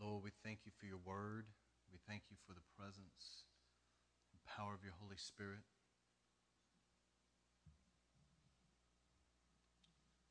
[0.00, 1.44] Lord, we thank you for your word.
[1.92, 3.44] We thank you for the presence
[4.32, 5.60] and power of your Holy Spirit.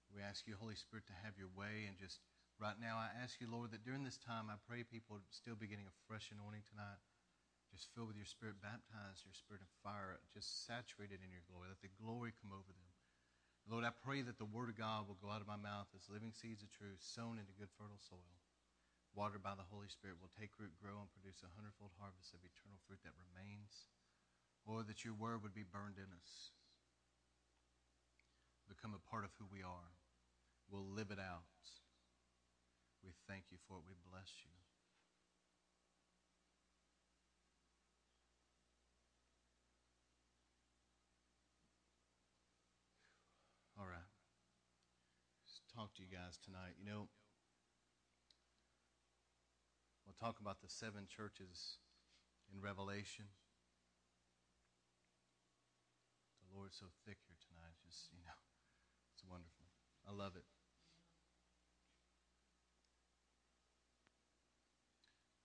[0.10, 1.86] We ask you, Holy Spirit, to have your way.
[1.86, 2.18] And just
[2.58, 5.70] right now, I ask you, Lord, that during this time, I pray people still be
[5.70, 7.00] getting a fresh anointing tonight.
[7.70, 11.70] Just filled with your Spirit, baptized your Spirit of fire, just saturated in your glory.
[11.70, 12.90] Let the glory come over them.
[13.70, 16.10] Lord, I pray that the Word of God will go out of my mouth as
[16.10, 18.34] living seeds of truth sown into good, fertile soil.
[19.14, 22.46] Watered by the Holy Spirit will take root, grow, and produce a hundredfold harvest of
[22.46, 23.90] eternal fruit that remains.
[24.68, 26.54] Lord, that your Word would be burned in us,
[28.70, 29.98] become a part of who we are.
[30.70, 31.50] We'll live it out.
[33.04, 33.90] We thank you for it.
[33.90, 34.54] We bless you.
[43.80, 44.12] All right.
[45.74, 46.76] Talk to you guys tonight.
[46.76, 47.08] You know,
[50.10, 51.78] we'll talk about the seven churches
[52.50, 53.30] in Revelation.
[56.42, 57.78] The Lord's so thick here tonight.
[57.86, 58.40] Just, you know,
[59.14, 59.70] it's wonderful.
[60.10, 60.50] I love it.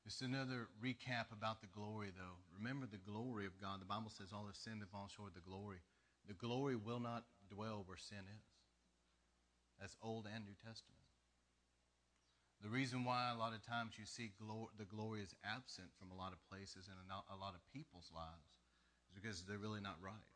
[0.08, 2.40] Just another recap about the glory, though.
[2.56, 3.84] Remember the glory of God.
[3.84, 5.84] The Bible says all the sin have fallen short of the glory.
[6.24, 8.44] The glory will not dwell where sin is.
[9.76, 11.03] That's Old and New Testament.
[12.64, 16.16] The reason why a lot of times you see the glory is absent from a
[16.16, 18.56] lot of places and a lot of people's lives
[19.04, 20.32] is because they're really not right.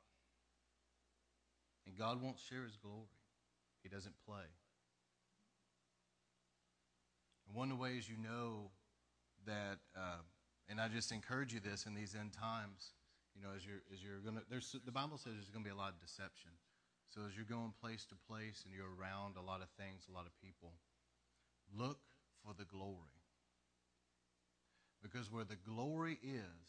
[1.88, 3.08] And God won't share his glory.
[3.82, 4.44] He doesn't play.
[7.48, 8.76] And one of the ways you know
[9.46, 10.20] that, uh,
[10.68, 12.92] and I just encourage you this in these end times,
[13.32, 14.44] you know, as you're, as you're going to,
[14.84, 16.52] the Bible says there's going to be a lot of deception.
[17.08, 20.12] So as you're going place to place and you're around a lot of things, a
[20.12, 20.76] lot of people,
[21.72, 22.04] look
[22.48, 23.20] for the glory.
[25.04, 26.64] Because where the glory is,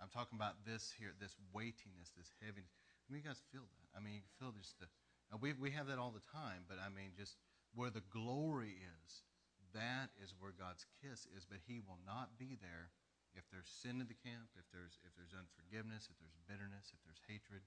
[0.00, 2.72] I'm talking about this here, this weightiness, this heaviness.
[3.04, 3.88] I mean, you guys feel that.
[3.92, 4.88] I mean, you feel just the,
[5.36, 7.36] we, we have that all the time, but I mean, just
[7.76, 9.20] where the glory is,
[9.76, 12.88] that is where God's kiss is, but He will not be there
[13.36, 17.00] if there's sin in the camp, if there's if there's unforgiveness, if there's bitterness, if
[17.04, 17.60] there's hatred,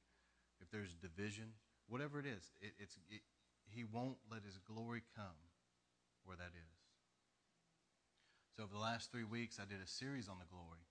[0.57, 1.53] if there's division,
[1.85, 3.21] whatever it is, it, it's it,
[3.69, 5.37] He won't let His glory come
[6.25, 6.78] where that is.
[8.59, 10.83] So over the last three weeks, I did a series on the glory.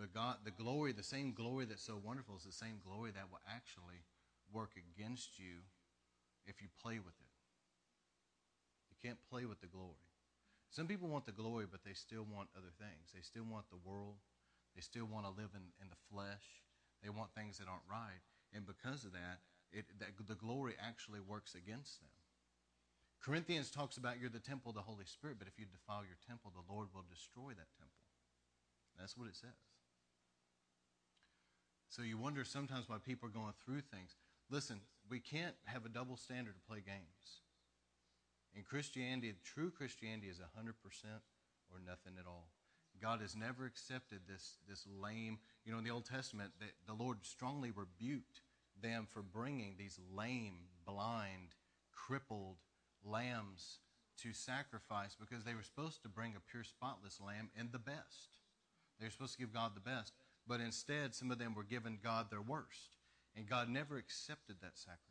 [0.00, 3.28] But God, the glory, the same glory that's so wonderful is the same glory that
[3.28, 4.00] will actually
[4.48, 5.60] work against you
[6.48, 7.32] if you play with it.
[8.88, 10.08] You can't play with the glory.
[10.72, 13.12] Some people want the glory, but they still want other things.
[13.12, 14.16] They still want the world.
[14.72, 16.64] They still want to live in, in the flesh.
[17.04, 18.24] They want things that aren't right.
[18.56, 22.08] And because of that, it, that, the glory actually works against them.
[23.22, 26.18] Corinthians talks about you're the temple of the Holy Spirit, but if you defile your
[26.26, 28.02] temple, the Lord will destroy that temple.
[28.98, 29.54] That's what it says.
[31.88, 34.16] So you wonder sometimes why people are going through things.
[34.50, 37.42] Listen, we can't have a double standard to play games.
[38.54, 40.72] In Christianity, true Christianity is 100%
[41.70, 42.48] or nothing at all.
[43.00, 47.00] God has never accepted this, this lame, you know, in the Old Testament, the, the
[47.00, 48.42] Lord strongly rebuked
[48.82, 50.54] them for bringing these lame,
[50.86, 51.54] blind,
[51.92, 52.56] crippled
[53.04, 53.78] lambs
[54.22, 58.30] to sacrifice because they were supposed to bring a pure, spotless lamb and the best.
[58.98, 60.12] They were supposed to give God the best.
[60.46, 62.90] But instead, some of them were giving God their worst.
[63.36, 65.08] And God never accepted that sacrifice.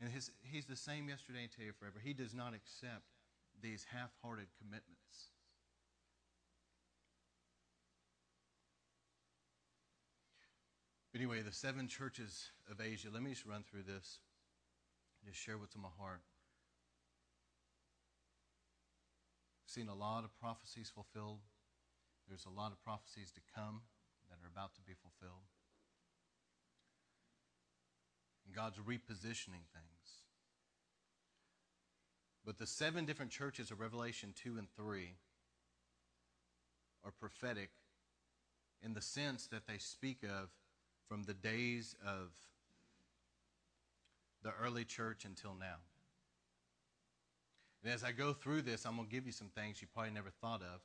[0.00, 2.00] And his, he's the same yesterday and today forever.
[2.02, 3.04] He does not accept
[3.62, 5.30] these half hearted commitments.
[11.14, 14.18] Anyway, the seven churches of Asia, let me just run through this,
[15.24, 16.20] just share what's in my heart.
[19.76, 21.40] Seen a lot of prophecies fulfilled.
[22.28, 23.82] There's a lot of prophecies to come
[24.30, 25.44] that are about to be fulfilled.
[28.46, 30.22] And God's repositioning things.
[32.44, 35.16] But the seven different churches of Revelation 2 and 3
[37.04, 37.70] are prophetic
[38.82, 40.48] in the sense that they speak of
[41.06, 42.32] from the days of
[44.42, 45.80] the early church until now.
[47.86, 50.10] And as I go through this, I'm going to give you some things you probably
[50.10, 50.80] never thought of.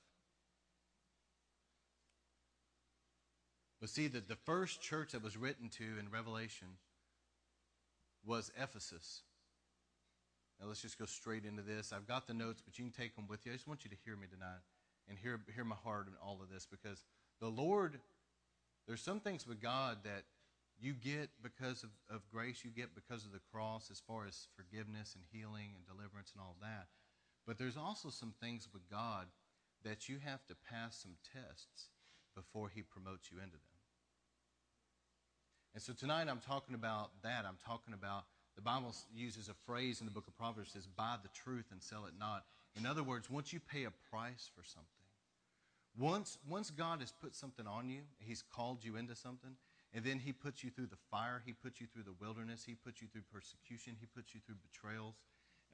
[3.80, 6.68] But see, that the first church that was written to in Revelation
[8.24, 9.24] was Ephesus.
[10.60, 11.92] Now let's just go straight into this.
[11.92, 13.52] I've got the notes, but you can take them with you.
[13.52, 14.62] I just want you to hear me tonight
[15.10, 17.04] and hear, hear my heart in all of this because
[17.40, 18.00] the Lord,
[18.88, 20.26] there's some things with God that
[20.82, 24.48] you get because of, of grace, you get because of the cross as far as
[24.56, 26.88] forgiveness and healing and deliverance and all that.
[27.46, 29.28] But there's also some things with God
[29.84, 31.90] that you have to pass some tests
[32.36, 33.82] before he promotes you into them.
[35.74, 37.46] And so tonight I'm talking about that.
[37.48, 38.26] I'm talking about
[38.56, 41.82] the Bible uses a phrase in the book of Proverbs says, buy the truth and
[41.82, 42.44] sell it not.
[42.76, 44.88] In other words, once you pay a price for something,
[45.98, 49.52] once, once God has put something on you, He's called you into something,
[49.94, 52.76] and then He puts you through the fire, He puts you through the wilderness, He
[52.76, 55.16] puts you through persecution, He puts you through betrayals,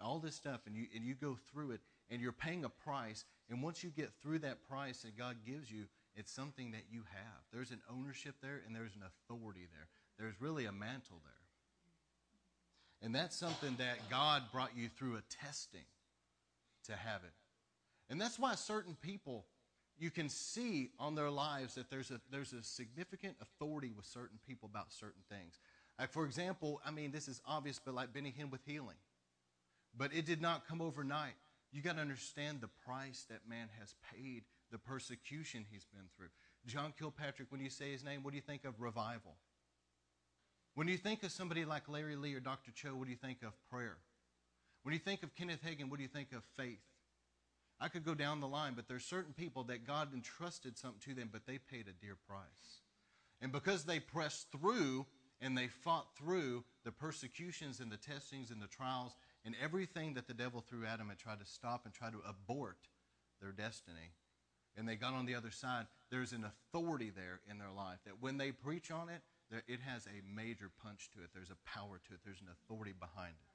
[0.01, 3.25] all this stuff, and you, and you go through it, and you're paying a price.
[3.49, 5.85] And once you get through that price that God gives you,
[6.15, 7.41] it's something that you have.
[7.53, 9.87] There's an ownership there, and there's an authority there.
[10.19, 11.33] There's really a mantle there.
[13.01, 15.85] And that's something that God brought you through a testing
[16.87, 17.33] to have it.
[18.09, 19.45] And that's why certain people,
[19.99, 24.37] you can see on their lives that there's a, there's a significant authority with certain
[24.47, 25.59] people about certain things.
[25.99, 28.97] Like, for example, I mean, this is obvious, but like Benny Hinn with healing.
[29.97, 31.33] But it did not come overnight.
[31.71, 36.29] You got to understand the price that man has paid, the persecution he's been through.
[36.67, 39.35] John Kilpatrick, when you say his name, what do you think of revival?
[40.75, 42.71] When you think of somebody like Larry Lea or Dr.
[42.71, 43.97] Cho, what do you think of prayer?
[44.83, 46.79] When you think of Kenneth Hagin, what do you think of faith?
[47.79, 51.13] I could go down the line, but there's certain people that God entrusted something to
[51.13, 52.81] them, but they paid a dear price.
[53.39, 55.05] And because they pressed through
[55.39, 59.15] and they fought through the persecutions and the testings and the trials
[59.45, 62.17] and everything that the devil threw at them and tried to stop and try to
[62.27, 62.79] abort
[63.39, 64.13] their destiny,
[64.75, 68.19] and they got on the other side, there's an authority there in their life that
[68.19, 69.21] when they preach on it,
[69.67, 71.29] it has a major punch to it.
[71.33, 72.19] There's a power to it.
[72.25, 73.46] There's an authority behind it.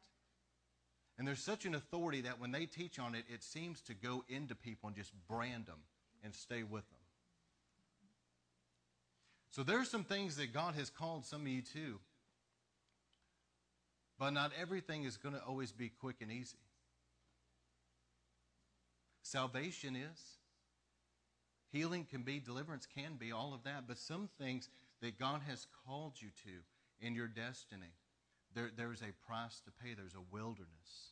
[1.22, 4.24] And there's such an authority that when they teach on it, it seems to go
[4.28, 5.78] into people and just brand them
[6.24, 6.98] and stay with them.
[9.52, 12.00] So there are some things that God has called some of you to.
[14.18, 16.58] But not everything is going to always be quick and easy.
[19.22, 20.20] Salvation is.
[21.70, 23.86] Healing can be, deliverance can be, all of that.
[23.86, 24.68] But some things
[25.00, 27.94] that God has called you to in your destiny,
[28.56, 29.94] there, there's a price to pay.
[29.94, 31.11] There's a wilderness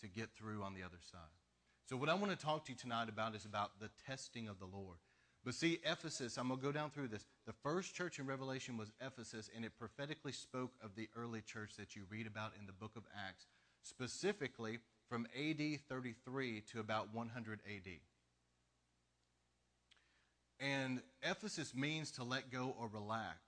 [0.00, 1.20] to get through on the other side.
[1.88, 4.58] So, what I want to talk to you tonight about is about the testing of
[4.58, 4.98] the Lord.
[5.44, 7.24] But see, Ephesus, I'm going to go down through this.
[7.46, 11.76] The first church in Revelation was Ephesus, and it prophetically spoke of the early church
[11.78, 13.46] that you read about in the book of Acts,
[13.82, 14.78] specifically
[15.08, 17.92] from AD 33 to about 100 AD.
[20.58, 23.38] And Ephesus means to let go or relax.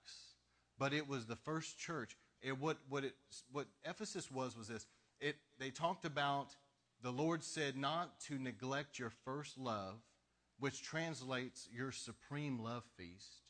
[0.77, 2.15] But it was the first church.
[2.41, 3.15] It, what, what, it,
[3.51, 4.85] what Ephesus was was this.
[5.19, 6.55] It, they talked about
[7.01, 9.95] the Lord said not to neglect your first love,
[10.59, 13.43] which translates your supreme love feast.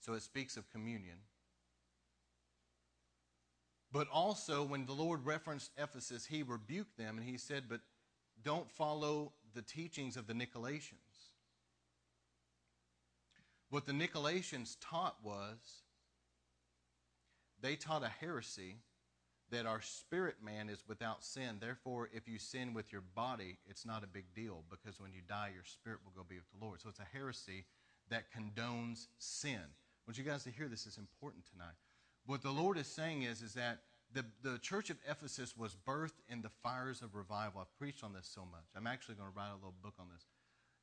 [0.00, 1.18] So it speaks of communion.
[3.92, 7.80] But also, when the Lord referenced Ephesus, he rebuked them and he said, But
[8.42, 10.94] don't follow the teachings of the Nicolaitans.
[13.68, 15.82] What the Nicolaitans taught was
[17.60, 18.76] they taught a heresy
[19.50, 21.58] that our spirit man is without sin.
[21.60, 25.20] Therefore, if you sin with your body, it's not a big deal because when you
[25.28, 26.80] die, your spirit will go be with the Lord.
[26.80, 27.64] So it's a heresy
[28.10, 29.60] that condones sin.
[29.60, 31.74] I want you guys to hear this is important tonight.
[32.26, 33.80] What the Lord is saying is, is that
[34.12, 37.60] the, the church of Ephesus was birthed in the fires of revival.
[37.60, 38.64] I've preached on this so much.
[38.76, 40.26] I'm actually going to write a little book on this.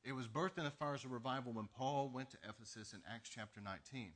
[0.04, 3.28] It was birthed in the fires of revival when Paul went to Ephesus in Acts
[3.28, 4.12] chapter 19.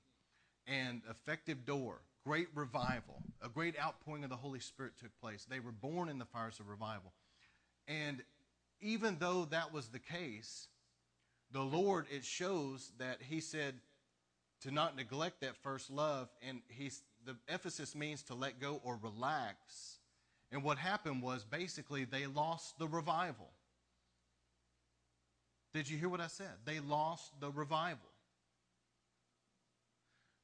[0.66, 5.46] And effective door, great revival, a great outpouring of the Holy Spirit took place.
[5.48, 7.12] They were born in the fires of revival.
[7.88, 8.22] And
[8.80, 10.68] even though that was the case,
[11.50, 13.74] the Lord, it shows that He said
[14.62, 16.28] to not neglect that first love.
[16.46, 19.98] And he's, the Ephesus means to let go or relax.
[20.50, 23.48] And what happened was basically they lost the revival.
[25.74, 26.52] Did you hear what I said?
[26.64, 28.11] They lost the revival.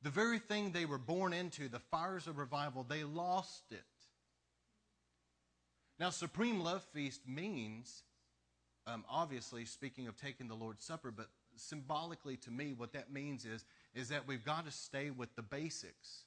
[0.03, 3.83] The very thing they were born into, the fires of revival, they lost it.
[5.99, 8.05] Now, Supreme Love Feast means,
[8.87, 13.45] um, obviously, speaking of taking the Lord's Supper, but symbolically to me, what that means
[13.45, 13.65] is,
[13.95, 16.25] is that we've got to stay with the basics.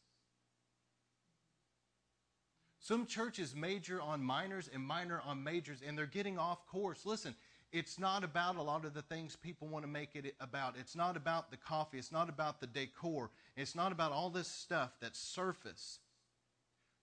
[2.79, 7.05] Some churches major on minors and minor on majors, and they're getting off course.
[7.05, 7.35] Listen,
[7.71, 10.75] it's not about a lot of the things people want to make it about.
[10.77, 11.97] It's not about the coffee.
[11.97, 13.29] It's not about the decor.
[13.55, 15.99] It's not about all this stuff that's surface.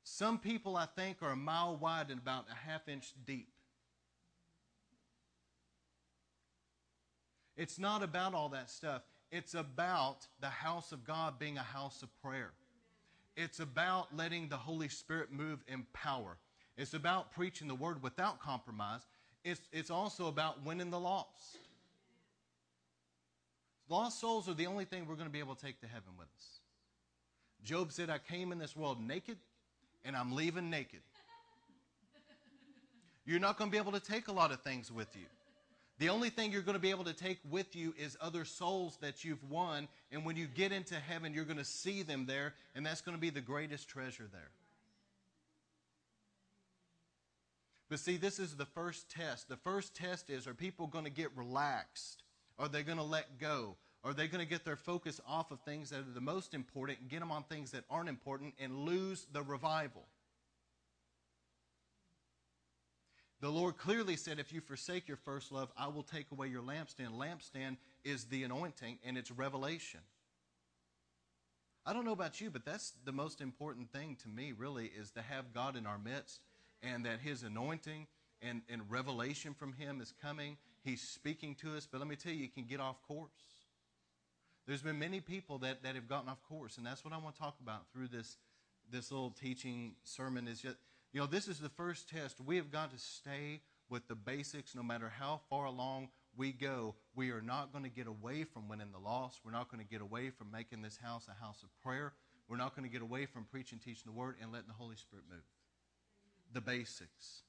[0.05, 3.49] Some people, I think, are a mile wide and about a half inch deep.
[7.57, 9.03] It's not about all that stuff.
[9.33, 12.53] It's about the house of God being a house of prayer.
[13.37, 16.37] It's about letting the Holy Spirit move in power.
[16.77, 19.03] It's about preaching the word without compromise
[19.49, 21.57] it's, it's also about winning the lost.
[23.88, 26.12] Lost souls are the only thing we're going to be able to take to heaven
[26.19, 26.61] with us.
[27.64, 29.38] Job said, I came in this world naked
[30.05, 31.00] and I'm leaving naked.
[33.25, 35.26] You're not going to be able to take a lot of things with you.
[35.99, 38.97] The only thing you're going to be able to take with you is other souls
[39.00, 39.88] that you've won.
[40.12, 43.17] And when you get into heaven, you're going to see them there, and that's going
[43.17, 44.50] to be the greatest treasure there.
[47.88, 49.49] But see, this is the first test.
[49.49, 52.23] The first test is are people going to get relaxed?
[52.59, 53.76] Are they going to let go?
[54.04, 57.00] Are they going to get their focus off of things that are the most important
[57.00, 60.07] and get them on things that aren't important and lose the revival?
[63.40, 66.62] The Lord clearly said, If you forsake your first love, I will take away your
[66.62, 67.12] lampstand.
[67.12, 70.00] Lampstand is the anointing and it's revelation.
[71.87, 75.11] I don't know about you, but that's the most important thing to me, really, is
[75.12, 76.40] to have God in our midst
[76.83, 78.07] and that His anointing
[78.43, 80.57] and, and revelation from Him is coming.
[80.83, 83.31] He's speaking to us, but let me tell you, you can get off course.
[84.67, 87.35] There's been many people that, that have gotten off course, and that's what I want
[87.37, 88.37] to talk about through this,
[88.91, 90.77] this little teaching sermon is just
[91.13, 92.39] you know, this is the first test.
[92.45, 96.95] We have got to stay with the basics no matter how far along we go.
[97.15, 99.41] We are not going to get away from winning the lost.
[99.45, 102.13] We're not going to get away from making this house a house of prayer.
[102.49, 104.97] We're not going to get away from preaching, teaching the word, and letting the Holy
[104.97, 105.43] Spirit move.
[106.52, 107.43] The basics.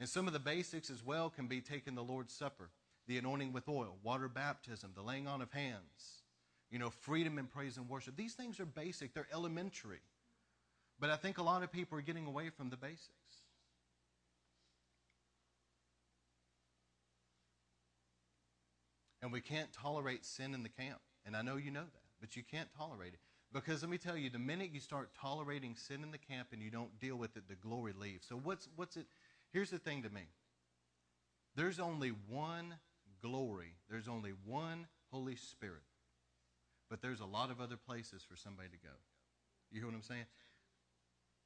[0.00, 2.70] And some of the basics as well can be taking the Lord's Supper,
[3.06, 6.22] the anointing with oil, water baptism, the laying on of hands,
[6.70, 8.16] you know, freedom in praise and worship.
[8.16, 10.00] These things are basic, they're elementary.
[10.98, 13.10] But I think a lot of people are getting away from the basics.
[19.22, 21.00] And we can't tolerate sin in the camp.
[21.24, 23.20] And I know you know that, but you can't tolerate it.
[23.54, 26.60] Because let me tell you, the minute you start tolerating sin in the camp and
[26.60, 28.26] you don't deal with it, the glory leaves.
[28.28, 29.06] So what's what's it?
[29.52, 30.22] Here's the thing to me.
[31.54, 32.74] There's only one
[33.22, 33.76] glory.
[33.88, 35.84] There's only one Holy Spirit.
[36.90, 38.94] But there's a lot of other places for somebody to go.
[39.70, 40.26] You hear what I'm saying?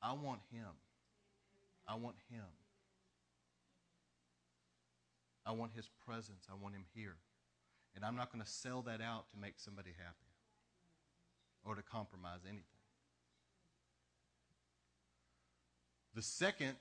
[0.01, 0.81] I want him.
[1.87, 2.45] I want him.
[5.45, 6.47] I want his presence.
[6.51, 7.17] I want him here.
[7.95, 10.28] And I'm not going to sell that out to make somebody happy
[11.69, 12.65] or to compromise anything.
[16.15, 16.77] The second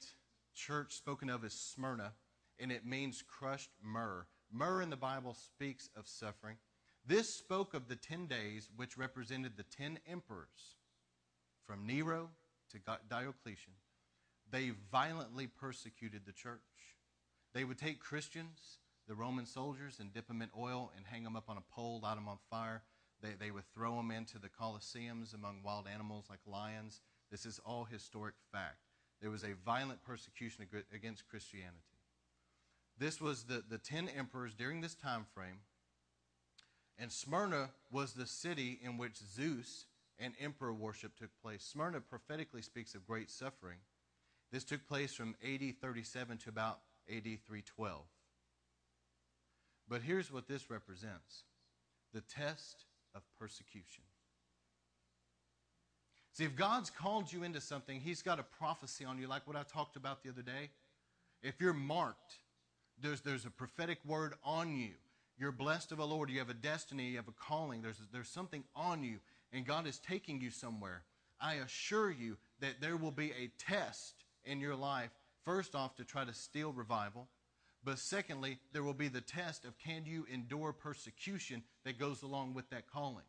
[0.55, 2.13] church spoken of is Smyrna,
[2.59, 4.25] and it means crushed myrrh.
[4.51, 6.57] Myrrh in the Bible speaks of suffering.
[7.05, 10.77] This spoke of the 10 days which represented the 10 emperors
[11.65, 12.29] from Nero
[12.71, 12.79] to
[13.09, 13.73] Diocletian,
[14.49, 16.61] they violently persecuted the church.
[17.53, 21.35] They would take Christians, the Roman soldiers, and dip them in oil and hang them
[21.35, 22.83] up on a pole, light them on fire.
[23.21, 27.01] They, they would throw them into the Colosseums among wild animals like lions.
[27.31, 28.77] This is all historic fact.
[29.21, 31.77] There was a violent persecution against Christianity.
[32.99, 35.59] This was the, the ten emperors during this time frame.
[36.99, 39.85] And Smyrna was the city in which Zeus
[40.19, 41.63] and emperor worship took place.
[41.63, 43.77] Smyrna prophetically speaks of great suffering.
[44.51, 48.01] This took place from AD 37 to about AD 312.
[49.87, 51.43] But here's what this represents
[52.13, 52.85] the test
[53.17, 54.03] of persecution.
[56.33, 59.55] See, if God's called you into something, He's got a prophecy on you, like what
[59.55, 60.69] I talked about the other day.
[61.41, 62.35] If you're marked,
[63.01, 64.91] there's, there's a prophetic word on you.
[65.39, 66.29] You're blessed of the Lord.
[66.29, 67.09] You have a destiny.
[67.09, 67.81] You have a calling.
[67.81, 69.19] There's, there's something on you
[69.51, 71.03] and God is taking you somewhere,
[71.39, 75.11] I assure you that there will be a test in your life,
[75.43, 77.27] first off, to try to steal revival.
[77.87, 82.53] But secondly, there will be the test of can you endure persecution that goes along
[82.53, 83.23] with that calling.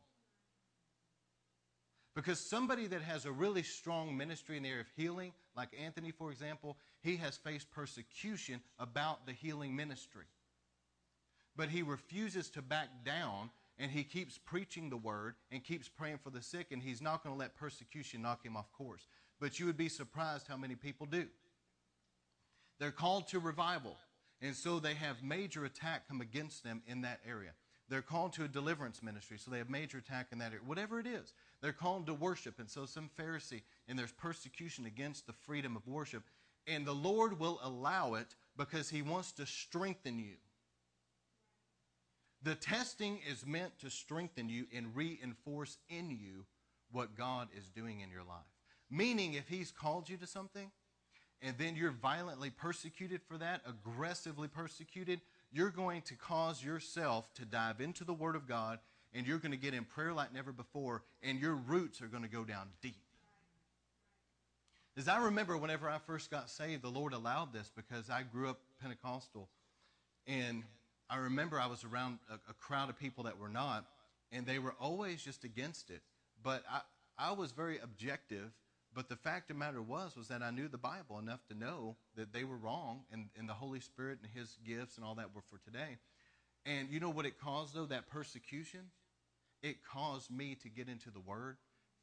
[2.17, 6.11] Because somebody that has a really strong ministry in the area of healing, like Anthony,
[6.11, 10.25] for example, he has faced persecution about the healing ministry.
[11.55, 16.19] But he refuses to back down and he keeps preaching the word and keeps praying
[16.19, 19.07] for the sick, and he's not going to let persecution knock him off course.
[19.39, 21.29] But you would be surprised how many people do.
[22.81, 23.97] They're called to revival,
[24.41, 27.51] and so they have major attack come against them in that area.
[27.89, 30.65] They're called to a deliverance ministry, so they have major attack in that area.
[30.65, 35.27] Whatever it is, they're called to worship, and so some Pharisee, and there's persecution against
[35.27, 36.23] the freedom of worship.
[36.67, 40.35] And the Lord will allow it because He wants to strengthen you.
[42.43, 46.45] The testing is meant to strengthen you and reinforce in you
[46.93, 48.47] what God is doing in your life.
[48.91, 50.71] Meaning, if He's called you to something
[51.43, 55.21] and then you're violently persecuted for that, aggressively persecuted,
[55.53, 58.79] you're going to cause yourself to dive into the Word of God
[59.15, 62.23] and you're going to get in prayer like never before, and your roots are going
[62.23, 62.97] to go down deep.
[64.97, 68.51] As I remember whenever I first got saved, the Lord allowed this because I grew
[68.51, 69.49] up Pentecostal
[70.27, 70.65] And
[71.09, 73.87] I remember I was around a, a crowd of people that were not,
[74.31, 76.03] and they were always just against it.
[76.43, 76.81] But I,
[77.17, 78.51] I was very objective.
[78.95, 81.55] But the fact of the matter was, was that I knew the Bible enough to
[81.55, 85.15] know that they were wrong, and, and the Holy Spirit and His gifts and all
[85.17, 85.99] that were for today.
[86.67, 88.91] And you know what it caused, though, that persecution?
[89.63, 91.57] It caused me to get into the Word,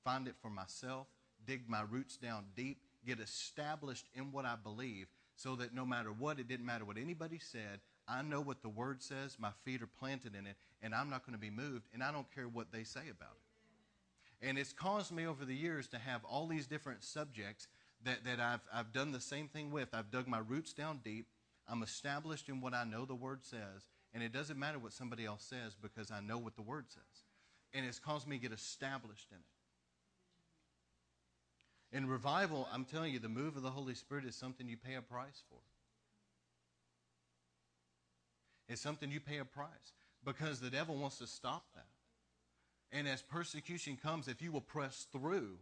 [0.04, 1.08] find it for myself,
[1.46, 6.10] dig my roots down deep, get established in what I believe, so that no matter
[6.10, 9.82] what, it didn't matter what anybody said, I know what the Word says, my feet
[9.82, 12.48] are planted in it, and I'm not going to be moved, and I don't care
[12.48, 13.55] what they say about it.
[14.42, 17.68] And it's caused me over the years to have all these different subjects
[18.04, 19.90] that, that I've, I've done the same thing with.
[19.94, 21.28] I've dug my roots down deep.
[21.68, 25.26] I'm established in what I know the Word says, and it doesn't matter what somebody
[25.26, 27.24] else says because I know what the Word says.
[27.74, 29.44] And it's caused me to get established in it.
[31.98, 34.96] In revival, I'm telling you, the move of the Holy Spirit is something you pay
[34.96, 35.60] a price for.
[38.68, 41.86] It's something you pay a price because the devil wants to stop that.
[42.92, 45.58] And as persecution comes, if you will press through,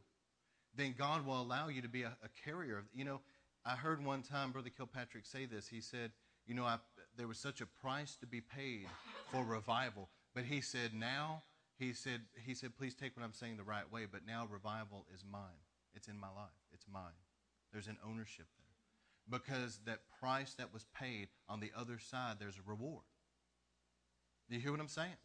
[0.75, 2.83] then God will allow you to be a, a carrier.
[2.93, 3.21] You know,
[3.65, 5.67] I heard one time Brother Kilpatrick say this.
[5.67, 6.11] He said,
[6.45, 6.77] You know, I,
[7.17, 8.87] there was such a price to be paid
[9.31, 10.09] for revival.
[10.35, 11.43] But he said, Now,
[11.77, 15.05] he said, he said, please take what I'm saying the right way, but now revival
[15.13, 15.63] is mine.
[15.95, 16.53] It's in my life.
[16.71, 17.17] It's mine.
[17.71, 22.57] There's an ownership there because that price that was paid on the other side, there's
[22.57, 23.03] a reward.
[24.49, 25.15] Do you hear what I'm saying?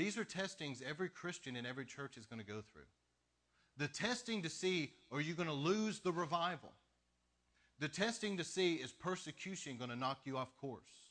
[0.00, 2.88] These are testings every Christian in every church is going to go through.
[3.76, 6.72] The testing to see, are you going to lose the revival?
[7.80, 11.10] The testing to see, is persecution going to knock you off course?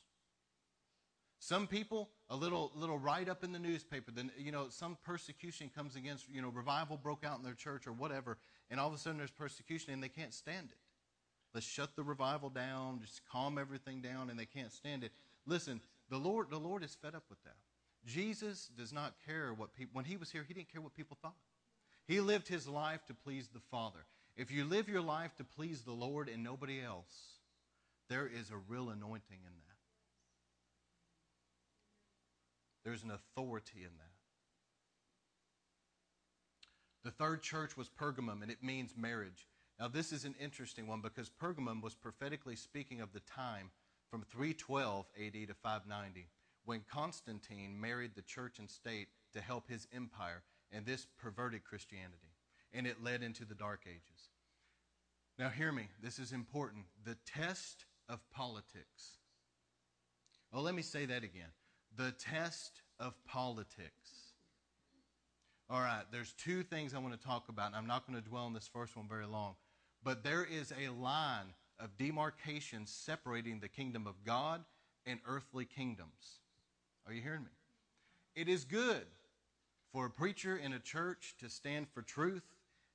[1.38, 5.70] Some people, a little little write up in the newspaper, then you know some persecution
[5.72, 8.38] comes against you know revival broke out in their church or whatever,
[8.72, 10.78] and all of a sudden there's persecution and they can't stand it.
[11.54, 15.12] Let's shut the revival down, just calm everything down, and they can't stand it.
[15.46, 17.54] Listen, the Lord the Lord is fed up with that.
[18.06, 19.90] Jesus does not care what people.
[19.92, 21.36] When he was here, he didn't care what people thought.
[22.06, 24.04] He lived his life to please the Father.
[24.36, 27.38] If you live your life to please the Lord and nobody else,
[28.08, 29.76] there is a real anointing in that.
[32.84, 34.10] There's an authority in that.
[37.04, 39.46] The third church was Pergamum, and it means marriage.
[39.78, 43.70] Now, this is an interesting one because Pergamum was prophetically speaking of the time
[44.10, 46.28] from 312 AD to 590
[46.64, 50.42] when Constantine married the church and state to help his empire,
[50.72, 52.34] and this perverted Christianity,
[52.72, 54.28] and it led into the Dark Ages.
[55.38, 56.84] Now, hear me, this is important.
[57.04, 59.18] The test of politics.
[60.52, 61.48] Well, let me say that again
[61.96, 64.34] the test of politics.
[65.68, 68.28] All right, there's two things I want to talk about, and I'm not going to
[68.28, 69.54] dwell on this first one very long.
[70.02, 74.64] But there is a line of demarcation separating the kingdom of God
[75.06, 76.40] and earthly kingdoms.
[77.06, 77.50] Are you hearing me?
[78.34, 79.06] It is good
[79.92, 82.44] for a preacher in a church to stand for truth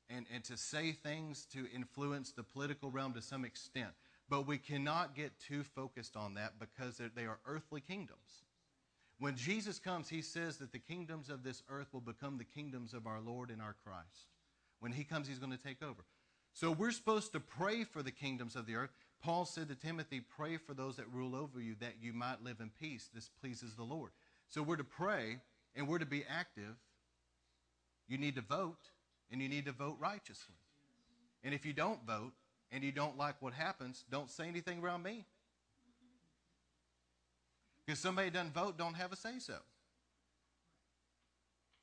[0.09, 3.91] and, and to say things to influence the political realm to some extent.
[4.29, 8.45] But we cannot get too focused on that because they are earthly kingdoms.
[9.19, 12.93] When Jesus comes, he says that the kingdoms of this earth will become the kingdoms
[12.93, 14.29] of our Lord and our Christ.
[14.79, 16.03] When he comes, he's going to take over.
[16.53, 18.91] So we're supposed to pray for the kingdoms of the earth.
[19.25, 22.57] Paul said to Timothy, Pray for those that rule over you that you might live
[22.59, 23.09] in peace.
[23.11, 24.11] This pleases the Lord.
[24.49, 25.39] So we're to pray
[25.75, 26.75] and we're to be active.
[28.07, 28.91] You need to vote
[29.31, 30.53] and you need to vote righteously.
[31.43, 32.33] And if you don't vote
[32.71, 35.25] and you don't like what happens, don't say anything around me.
[37.83, 39.57] Because somebody doesn't vote, don't have a say so.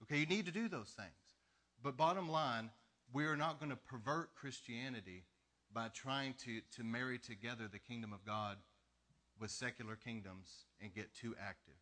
[0.05, 1.11] Okay, you need to do those things.
[1.83, 2.71] But bottom line,
[3.13, 5.25] we are not going to pervert Christianity
[5.75, 8.57] by trying to, to marry together the kingdom of God
[9.41, 11.75] with secular kingdoms and get too active.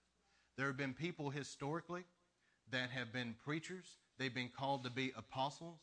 [0.57, 2.05] There have been people historically
[2.71, 3.87] that have been preachers,
[4.19, 5.81] they've been called to be apostles,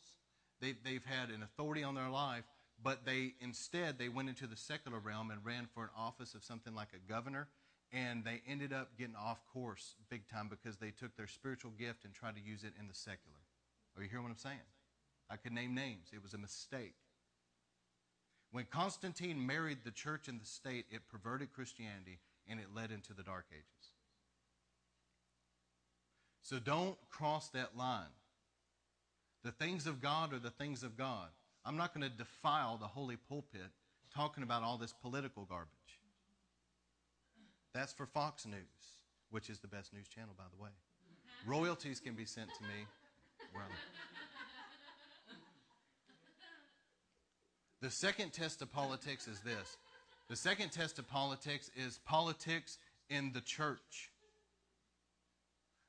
[0.60, 2.44] they, they've had an authority on their life,
[2.82, 6.44] but they instead they went into the secular realm and ran for an office of
[6.44, 7.48] something like a governor
[7.92, 12.04] and they ended up getting off course big time because they took their spiritual gift
[12.04, 13.38] and tried to use it in the secular.
[13.96, 14.68] Are you hearing what I'm saying?
[15.30, 16.08] I could name names.
[16.12, 16.94] It was a mistake.
[18.50, 23.12] When Constantine married the church and the state, it perverted Christianity and it led into
[23.12, 23.92] the Dark Ages.
[26.42, 28.14] So don't cross that line.
[29.44, 31.28] The things of God are the things of God.
[31.64, 33.70] I'm not going to defile the holy pulpit
[34.14, 35.68] talking about all this political garbage.
[37.74, 38.56] That's for Fox News,
[39.30, 40.70] which is the best news channel, by the way.
[41.46, 42.86] Royalties can be sent to me.
[47.80, 49.76] The second test of politics is this
[50.28, 54.10] The second test of politics is politics in the church.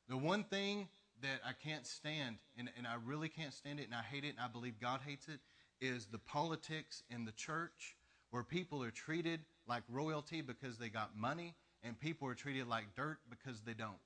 [0.08, 0.88] The one thing
[1.22, 4.30] that I can't stand, and, and I really can't stand it, and I hate it,
[4.30, 5.40] and I believe God hates it,
[5.82, 7.96] is the politics in the church
[8.32, 12.86] where people are treated like royalty because they got money, and people are treated like
[12.96, 14.00] dirt because they don't.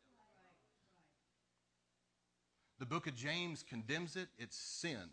[2.79, 5.09] The book of James condemns it, it's sin.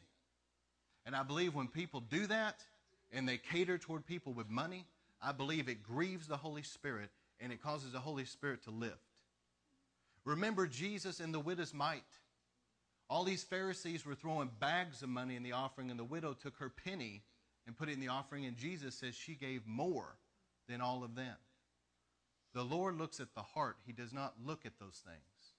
[1.07, 2.65] And I believe when people do that
[3.13, 4.87] and they cater toward people with money,
[5.23, 7.11] I believe it grieves the Holy Spirit
[7.41, 8.97] and it causes the Holy Spirit to lift.
[10.25, 12.03] Remember Jesus and the widow's mite.
[13.09, 16.57] All these Pharisees were throwing bags of money in the offering, and the widow took
[16.59, 17.23] her penny
[17.67, 20.17] and put it in the offering, and Jesus says she gave more
[20.69, 21.37] than all of them.
[22.55, 25.55] The Lord looks at the heart, He does not look at those things.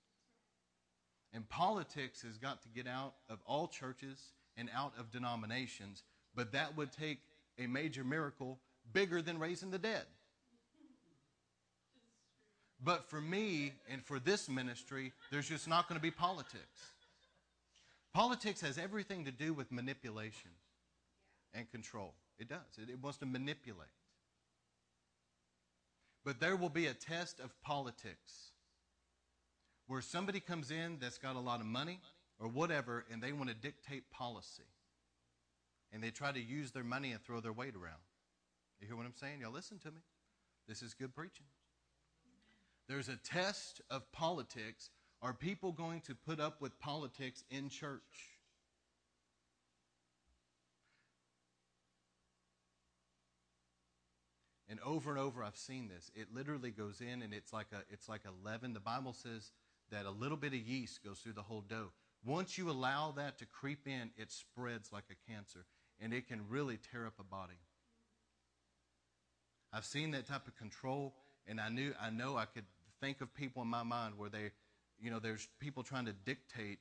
[1.34, 4.20] And politics has got to get out of all churches
[4.58, 6.04] and out of denominations,
[6.36, 7.20] but that would take
[7.58, 8.60] a major miracle
[8.94, 10.06] bigger than raising the dead.
[12.84, 16.94] But for me and for this ministry, there's just not going to be politics.
[18.14, 20.52] Politics has everything to do with manipulation
[21.54, 22.14] and control.
[22.40, 22.60] It does.
[22.78, 23.88] It, it wants to manipulate.
[26.26, 28.52] But there will be a test of politics
[29.88, 32.00] where somebody comes in that's got a lot of money
[32.42, 34.64] or whatever and they want to dictate policy.
[35.94, 38.02] And they try to use their money and throw their weight around.
[38.80, 39.42] You hear what I'm saying?
[39.42, 40.02] Y'all listen to me.
[40.68, 41.46] This is good preaching.
[42.88, 44.90] There's a test of politics.
[45.22, 48.02] Are people going to put up with politics in church?
[54.68, 56.10] And over and over I've seen this.
[56.16, 58.74] It literally goes in and it's like a it's like a leaven.
[58.74, 59.52] The Bible says
[59.92, 61.92] that a little bit of yeast goes through the whole dough.
[62.24, 65.66] Once you allow that to creep in, it spreads like a cancer
[66.00, 67.60] and it can really tear up a body.
[69.74, 71.14] I've seen that type of control,
[71.48, 72.66] and I knew I know I could
[73.00, 74.52] think of people in my mind where they,
[75.00, 76.80] you know, there's people trying to dictate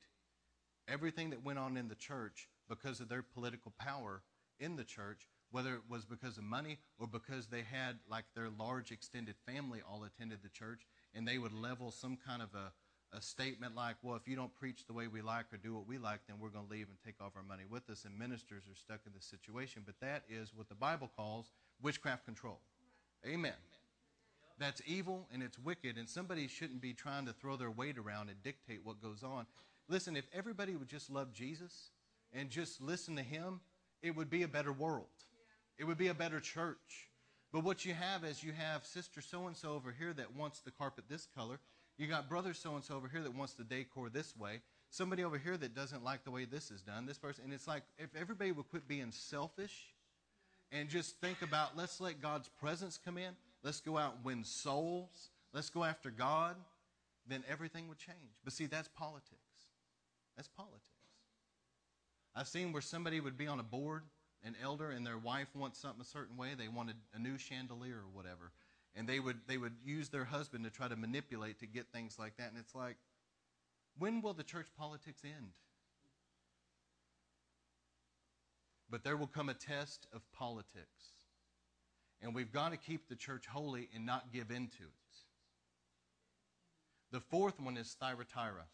[0.89, 4.23] everything that went on in the church because of their political power
[4.59, 8.49] in the church, whether it was because of money or because they had like their
[8.59, 10.81] large extended family all attended the church,
[11.15, 12.73] and they would level some kind of a,
[13.13, 15.87] a statement like, well, if you don't preach the way we like or do what
[15.87, 18.05] we like, then we're going to leave and take all our money with us.
[18.05, 19.83] And ministers are stuck in this situation.
[19.85, 21.51] But that is what the Bible calls
[21.83, 22.61] witchcraft control.
[23.27, 23.53] Amen.
[24.59, 28.29] That's evil and it's wicked, and somebody shouldn't be trying to throw their weight around
[28.29, 29.47] and dictate what goes on.
[29.89, 31.91] Listen, if everybody would just love Jesus
[32.33, 33.61] and just listen to him,
[34.03, 35.07] it would be a better world.
[35.79, 37.09] It would be a better church.
[37.53, 40.61] But what you have is you have sister so and so over here that wants
[40.61, 41.59] the carpet this color.
[42.01, 44.63] You got brother so and so over here that wants the decor this way.
[44.89, 47.05] Somebody over here that doesn't like the way this is done.
[47.05, 49.93] This person, and it's like if everybody would quit being selfish
[50.73, 53.37] and just think about let's let God's presence come in.
[53.63, 55.29] Let's go out and win souls.
[55.53, 56.57] Let's go after God.
[57.29, 58.33] Then everything would change.
[58.45, 59.37] But see, that's politics.
[60.37, 60.81] That's politics.
[62.35, 64.05] I've seen where somebody would be on a board,
[64.43, 66.53] an elder, and their wife wants something a certain way.
[66.57, 68.53] They wanted a new chandelier or whatever.
[68.97, 72.19] And they would, they would use their husband to try to manipulate to get things
[72.19, 72.51] like that.
[72.51, 72.97] And it's like,
[73.99, 75.53] when will the church politics end?
[78.91, 81.15] But there will come a test of politics.
[82.21, 85.17] And we've got to keep the church holy and not give into it.
[87.13, 88.67] The fourth one is Thyatira.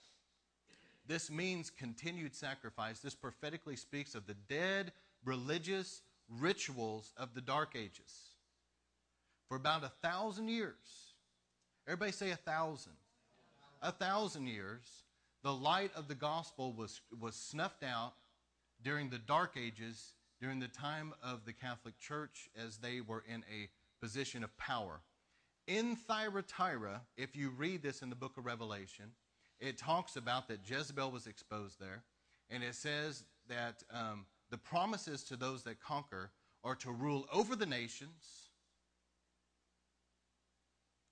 [1.06, 2.98] This means continued sacrifice.
[3.00, 4.92] This prophetically speaks of the dead
[5.24, 8.25] religious rituals of the Dark Ages.
[9.48, 11.14] For about a thousand years,
[11.86, 12.92] everybody say a thousand.
[13.82, 15.04] A thousand years,
[15.42, 18.14] the light of the gospel was, was snuffed out
[18.82, 23.44] during the Dark Ages, during the time of the Catholic Church, as they were in
[23.52, 23.68] a
[24.04, 25.00] position of power.
[25.66, 29.06] In Thyatira, if you read this in the book of Revelation,
[29.60, 32.02] it talks about that Jezebel was exposed there,
[32.50, 36.30] and it says that um, the promises to those that conquer
[36.62, 38.45] are to rule over the nations,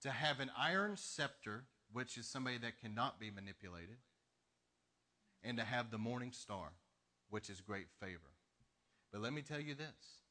[0.04, 3.96] to have an iron scepter, which is somebody that cannot be manipulated,
[5.42, 6.72] and to have the morning star
[7.30, 8.30] which is great favor.
[9.10, 10.22] But let me tell you this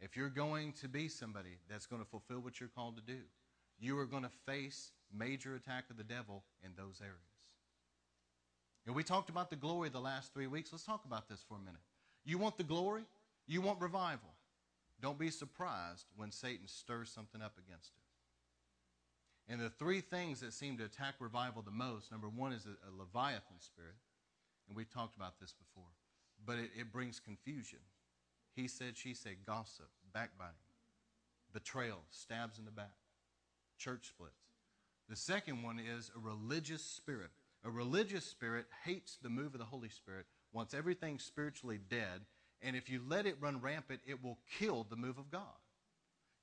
[0.00, 3.20] if you're going to be somebody that's going to fulfill what you're called to do,
[3.80, 7.18] you are going to face major attack of the devil in those areas.
[8.86, 10.70] And we talked about the glory the last three weeks.
[10.70, 11.80] Let's talk about this for a minute.
[12.24, 13.02] You want the glory?
[13.46, 14.34] You want revival.
[15.00, 18.03] Don't be surprised when Satan stirs something up against it.
[19.48, 22.70] And the three things that seem to attack revival the most number one is a,
[22.88, 23.96] a Leviathan spirit.
[24.68, 25.92] And we've talked about this before
[26.46, 27.80] but it, it brings confusion.
[28.54, 30.54] He said, she said, gossip, backbiting,
[31.52, 32.94] betrayal, stabs in the back,
[33.78, 34.34] church splits.
[35.08, 37.30] The second one is a religious spirit.
[37.64, 42.20] A religious spirit hates the move of the Holy Spirit, wants everything spiritually dead,
[42.62, 45.42] and if you let it run rampant, it will kill the move of God.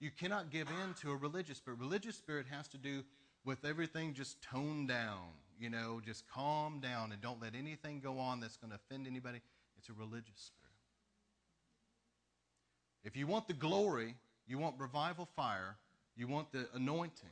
[0.01, 1.79] You cannot give in to a religious spirit.
[1.79, 3.03] Religious spirit has to do
[3.45, 5.27] with everything just toned down,
[5.59, 9.05] you know, just calm down and don't let anything go on that's going to offend
[9.05, 9.39] anybody.
[9.77, 10.61] It's a religious spirit.
[13.03, 14.15] If you want the glory,
[14.47, 15.77] you want revival fire,
[16.15, 17.29] you want the anointing.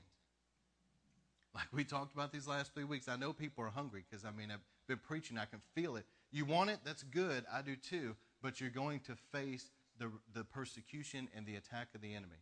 [1.55, 4.29] Like we talked about these last three weeks, I know people are hungry because I
[4.31, 6.05] mean, I've been preaching, I can feel it.
[6.31, 6.77] You want it?
[6.85, 7.45] That's good.
[7.51, 8.15] I do too.
[8.43, 12.37] But you're going to face the, the persecution and the attack of the enemy.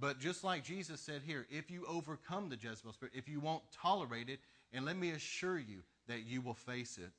[0.00, 3.62] But just like Jesus said here, if you overcome the Jezebel spirit, if you won't
[3.70, 4.40] tolerate it,
[4.72, 7.10] and let me assure you that you will face it.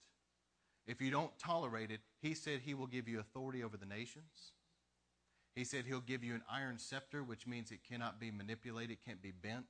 [0.87, 4.53] If you don't tolerate it, he said he will give you authority over the nations.
[5.53, 9.05] He said he'll give you an iron scepter, which means it cannot be manipulated, it
[9.05, 9.65] can't be bent.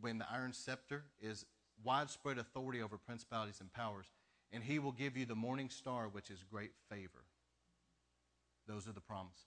[0.00, 1.46] When the iron scepter is
[1.82, 4.06] widespread authority over principalities and powers,
[4.52, 7.24] and he will give you the morning star, which is great favor.
[8.66, 9.46] Those are the promises.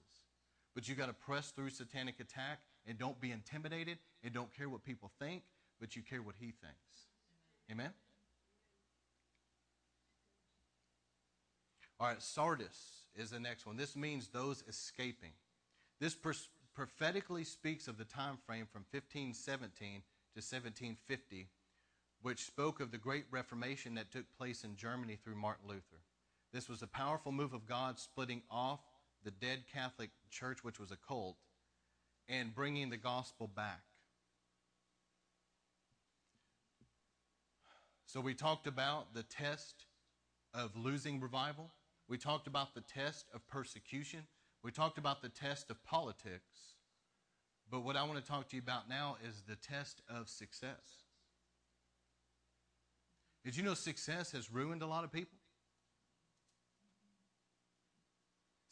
[0.73, 4.69] But you got to press through satanic attack and don't be intimidated and don't care
[4.69, 5.43] what people think,
[5.79, 7.07] but you care what he thinks.
[7.71, 7.91] Amen?
[11.99, 13.75] All right, Sardis is the next one.
[13.75, 15.31] This means those escaping.
[15.99, 20.01] This pers- prophetically speaks of the time frame from 1517
[20.33, 21.47] to 1750,
[22.21, 26.01] which spoke of the great Reformation that took place in Germany through Martin Luther.
[26.53, 28.79] This was a powerful move of God splitting off
[29.23, 31.35] the dead Catholic Church, which was a cult,
[32.29, 33.81] and bringing the gospel back.
[38.05, 39.85] So we talked about the test
[40.53, 41.71] of losing revival.
[42.07, 44.21] We talked about the test of persecution.
[44.63, 46.75] We talked about the test of politics.
[47.71, 51.03] But what I want to talk to you about now is the test of success.
[53.43, 55.38] Did you know success has ruined a lot of people?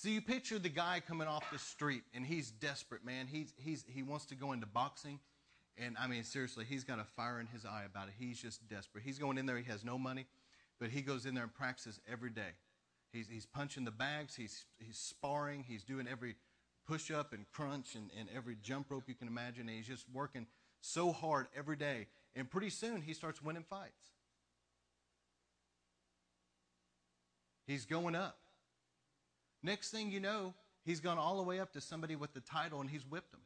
[0.07, 3.27] So you picture the guy coming off the street and he's desperate, man.
[3.27, 5.19] He's, he's, he wants to go into boxing.
[5.77, 8.13] And I mean, seriously, he's got a fire in his eye about it.
[8.17, 9.03] He's just desperate.
[9.03, 10.25] He's going in there, he has no money,
[10.79, 12.55] but he goes in there and practices every day.
[13.11, 16.35] He's, he's punching the bags, he's, he's sparring, he's doing every
[16.87, 19.67] push up and crunch and, and every jump rope you can imagine.
[19.67, 20.47] And he's just working
[20.79, 22.07] so hard every day.
[22.33, 24.13] And pretty soon he starts winning fights.
[27.65, 28.37] He's going up.
[29.67, 30.53] Next thing you know,
[30.85, 33.41] he's gone all the way up to somebody with the title and he's whipped them.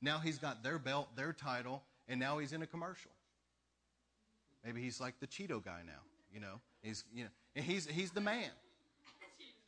[0.00, 3.10] Now he's got their belt, their title, and now he's in a commercial.
[4.64, 5.98] Maybe he's like the Cheeto guy now,
[6.32, 6.60] you know.
[6.80, 8.50] He's you know, and he's he's the man.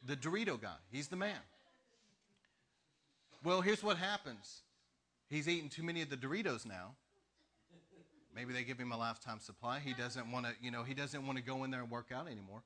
[0.06, 0.76] The Dorito guy.
[0.92, 1.40] He's the man.
[3.42, 4.62] Well, here's what happens.
[5.28, 6.92] He's eating too many of the Doritos now.
[8.32, 9.80] Maybe they give him a lifetime supply.
[9.80, 12.12] He doesn't want to, you know, he doesn't want to go in there and work
[12.14, 12.62] out anymore.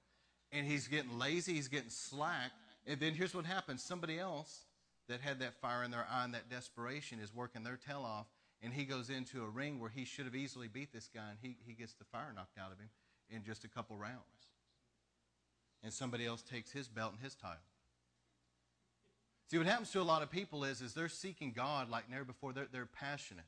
[0.52, 2.52] And he's getting lazy, he's getting slack.
[2.86, 3.82] And then here's what happens.
[3.82, 4.64] Somebody else
[5.08, 8.26] that had that fire in their eye and that desperation is working their tail off,
[8.62, 11.38] and he goes into a ring where he should have easily beat this guy, and
[11.40, 12.90] he, he gets the fire knocked out of him
[13.30, 14.22] in just a couple rounds.
[15.82, 17.58] And somebody else takes his belt and his title.
[19.50, 22.24] See, what happens to a lot of people is, is they're seeking God like never
[22.24, 22.52] before.
[22.52, 23.46] They're, they're passionate.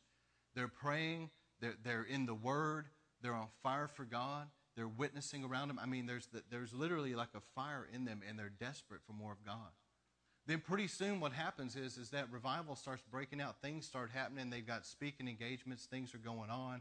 [0.54, 1.30] They're praying.
[1.60, 2.86] They're, they're in the Word.
[3.20, 4.46] They're on fire for God.
[4.80, 5.78] They're witnessing around them.
[5.78, 9.12] I mean, there's, the, there's literally like a fire in them, and they're desperate for
[9.12, 9.68] more of God.
[10.46, 13.60] Then pretty soon what happens is, is that revival starts breaking out.
[13.60, 14.48] Things start happening.
[14.48, 15.84] They've got speaking engagements.
[15.84, 16.80] Things are going on.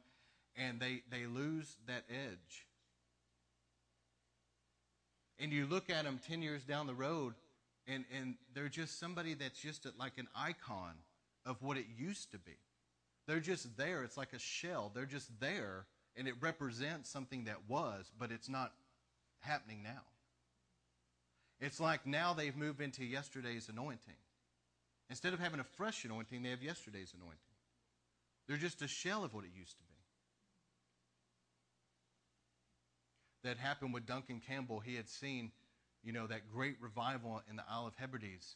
[0.56, 2.68] And they, they lose that edge.
[5.38, 7.34] And you look at them 10 years down the road,
[7.86, 10.94] and, and they're just somebody that's just like an icon
[11.46, 12.56] of what it used to be.
[13.28, 14.04] They're just there.
[14.04, 14.90] It's like a shell.
[14.96, 18.74] They're just there, and it represents something that was, but it's not
[19.40, 20.02] happening now.
[21.60, 24.16] It's like now they've moved into yesterday's anointing.
[25.10, 27.40] Instead of having a fresh anointing, they have yesterday's anointing.
[28.48, 29.90] They're just a shell of what it used to be.
[33.44, 34.80] That happened with Duncan Campbell.
[34.80, 35.52] He had seen,
[36.04, 38.56] you know, that great revival in the Isle of Hebrides.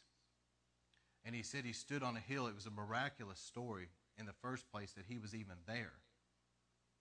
[1.24, 2.46] And he said he stood on a hill.
[2.46, 3.88] It was a miraculous story
[4.18, 5.92] in the first place that he was even there.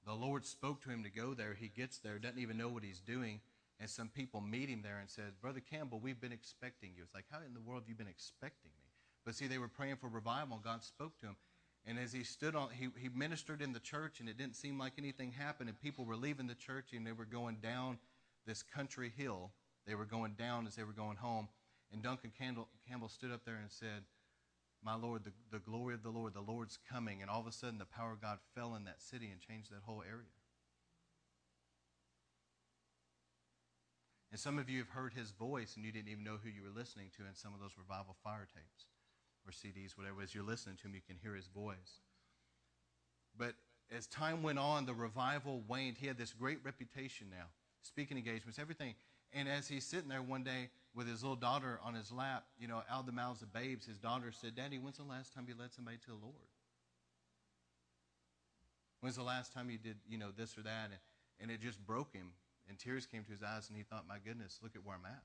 [0.05, 1.53] The Lord spoke to him to go there.
[1.53, 3.39] He gets there, doesn't even know what he's doing.
[3.79, 7.03] And some people meet him there and said, Brother Campbell, we've been expecting you.
[7.03, 8.89] It's like, how in the world have you been expecting me?
[9.25, 11.35] But see, they were praying for revival, God spoke to him.
[11.85, 14.79] And as he stood on, he, he ministered in the church, and it didn't seem
[14.79, 15.69] like anything happened.
[15.69, 17.97] And people were leaving the church, and they were going down
[18.45, 19.51] this country hill.
[19.85, 21.49] They were going down as they were going home.
[21.91, 24.03] And Duncan Campbell, Campbell stood up there and said,
[24.83, 27.21] my Lord, the, the glory of the Lord, the Lord's coming.
[27.21, 29.71] And all of a sudden, the power of God fell in that city and changed
[29.71, 30.27] that whole area.
[34.31, 36.63] And some of you have heard his voice and you didn't even know who you
[36.63, 38.87] were listening to in some of those revival fire tapes
[39.45, 42.01] or CDs, whatever is you're listening to him, you can hear his voice.
[43.37, 43.53] But
[43.95, 45.97] as time went on, the revival waned.
[45.99, 47.45] He had this great reputation now,
[47.83, 48.95] speaking engagements, everything.
[49.33, 52.67] And as he's sitting there one day with his little daughter on his lap, you
[52.67, 55.45] know, out of the mouths of babes, his daughter said, Daddy, when's the last time
[55.47, 56.35] you led somebody to the Lord?
[59.01, 60.85] When's the last time you did, you know, this or that?
[60.85, 60.99] And,
[61.41, 62.31] and it just broke him.
[62.69, 65.05] And tears came to his eyes, and he thought, my goodness, look at where I'm
[65.05, 65.23] at.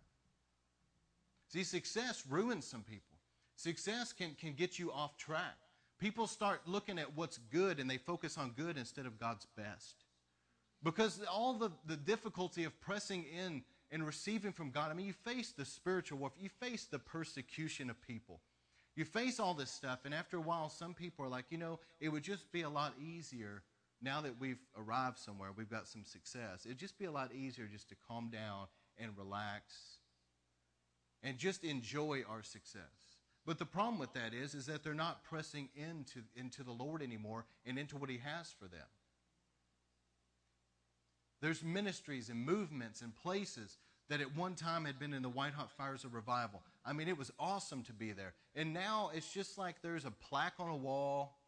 [1.49, 3.19] See, success ruins some people.
[3.57, 5.57] Success can, can get you off track.
[5.99, 10.05] People start looking at what's good and they focus on good instead of God's best.
[10.83, 15.13] Because all the, the difficulty of pressing in and receiving from God, I mean, you
[15.13, 18.41] face the spiritual warfare, you face the persecution of people.
[18.97, 21.79] You face all this stuff, and after a while, some people are like, you know,
[22.01, 23.63] it would just be a lot easier
[24.01, 26.65] now that we've arrived somewhere, we've got some success.
[26.65, 29.75] It'd just be a lot easier just to calm down and relax
[31.23, 32.83] and just enjoy our success.
[33.45, 37.03] But the problem with that is, is that they're not pressing into, into the Lord
[37.03, 38.87] anymore and into what He has for them.
[41.41, 45.53] There's ministries and movements and places that at one time had been in the white
[45.53, 46.63] hot fires of revival.
[46.85, 48.35] I mean, it was awesome to be there.
[48.55, 51.39] And now it's just like there's a plaque on a wall.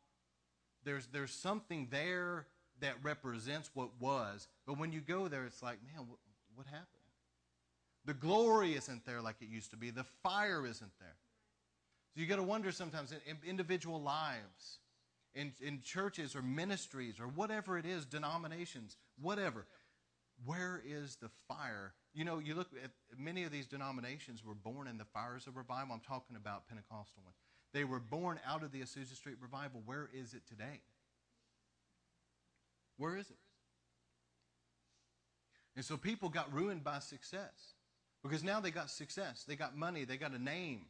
[0.85, 2.46] There's, there's something there
[2.81, 4.46] that represents what was.
[4.66, 6.18] But when you go there, it's like, man, what,
[6.55, 6.87] what happened?
[8.05, 9.90] The glory isn't there like it used to be.
[9.90, 11.16] The fire isn't there.
[12.14, 14.79] So you got to wonder sometimes in individual lives,
[15.35, 19.66] in, in churches or ministries or whatever it is, denominations, whatever,
[20.44, 21.92] where is the fire?
[22.14, 25.57] You know, you look at many of these denominations were born in the fires of
[25.57, 25.94] revival.
[25.94, 27.37] I'm talking about Pentecostal ones.
[27.72, 29.83] They were born out of the Azusa Street revival.
[29.85, 30.81] Where is it today?
[32.96, 33.37] Where is it?
[35.76, 37.74] And so people got ruined by success
[38.22, 39.44] because now they got success.
[39.46, 40.05] They got money.
[40.05, 40.83] They got a name.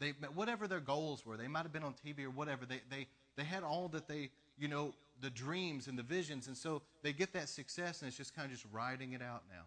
[0.00, 2.66] They, whatever their goals were, they might have been on TV or whatever.
[2.66, 6.46] They, they, they had all that they, you know, the dreams and the visions.
[6.46, 9.42] And so they get that success and it's just kind of just riding it out
[9.48, 9.64] now.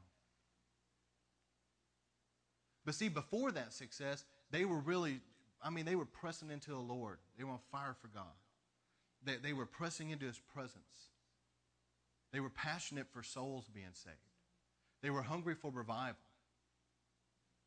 [2.86, 5.20] But see, before that success, they were really,
[5.64, 7.20] I mean, they were pressing into the Lord.
[7.38, 8.24] They were on fire for God.
[9.24, 11.10] They, they were pressing into His presence.
[12.34, 14.16] They were passionate for souls being saved.
[15.04, 16.16] They were hungry for revival.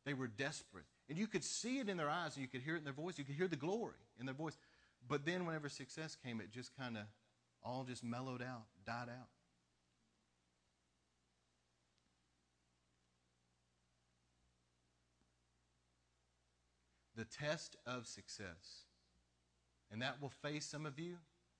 [0.05, 0.85] They were desperate.
[1.09, 2.93] And you could see it in their eyes and you could hear it in their
[2.93, 3.17] voice.
[3.17, 4.57] You could hear the glory in their voice.
[5.07, 7.03] But then whenever success came, it just kind of
[7.65, 9.27] all just mellowed out, died out.
[17.17, 18.83] The test of success.
[19.91, 21.15] And that will face some of you,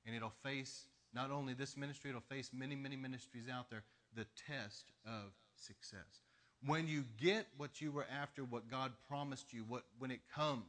[0.05, 3.83] and it'll face not only this ministry, it'll face many, many ministries out there.
[4.15, 6.21] The test of success.
[6.65, 10.63] When you get what you were after, what God promised you, what, when it comes,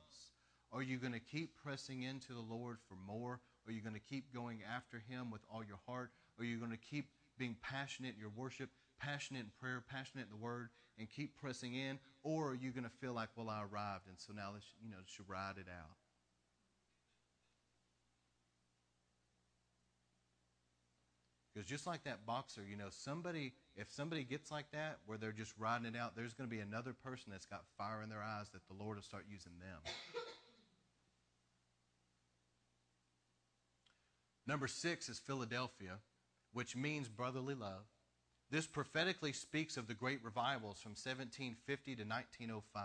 [0.73, 3.41] are you going to keep pressing into the Lord for more?
[3.67, 6.11] Are you going to keep going after Him with all your heart?
[6.39, 10.31] Are you going to keep being passionate in your worship, passionate in prayer, passionate in
[10.31, 11.99] the Word, and keep pressing in?
[12.23, 14.91] Or are you going to feel like, well, I arrived, and so now let's, you
[14.91, 15.97] know, let's ride it out?
[21.57, 25.33] Because just like that boxer, you know, somebody, if somebody gets like that, where they're
[25.33, 28.23] just riding it out, there's going to be another person that's got fire in their
[28.23, 29.81] eyes that the Lord will start using them.
[34.47, 35.99] Number six is Philadelphia,
[36.53, 37.85] which means brotherly love.
[38.51, 42.85] This prophetically speaks of the great revivals from 1750 to 1905.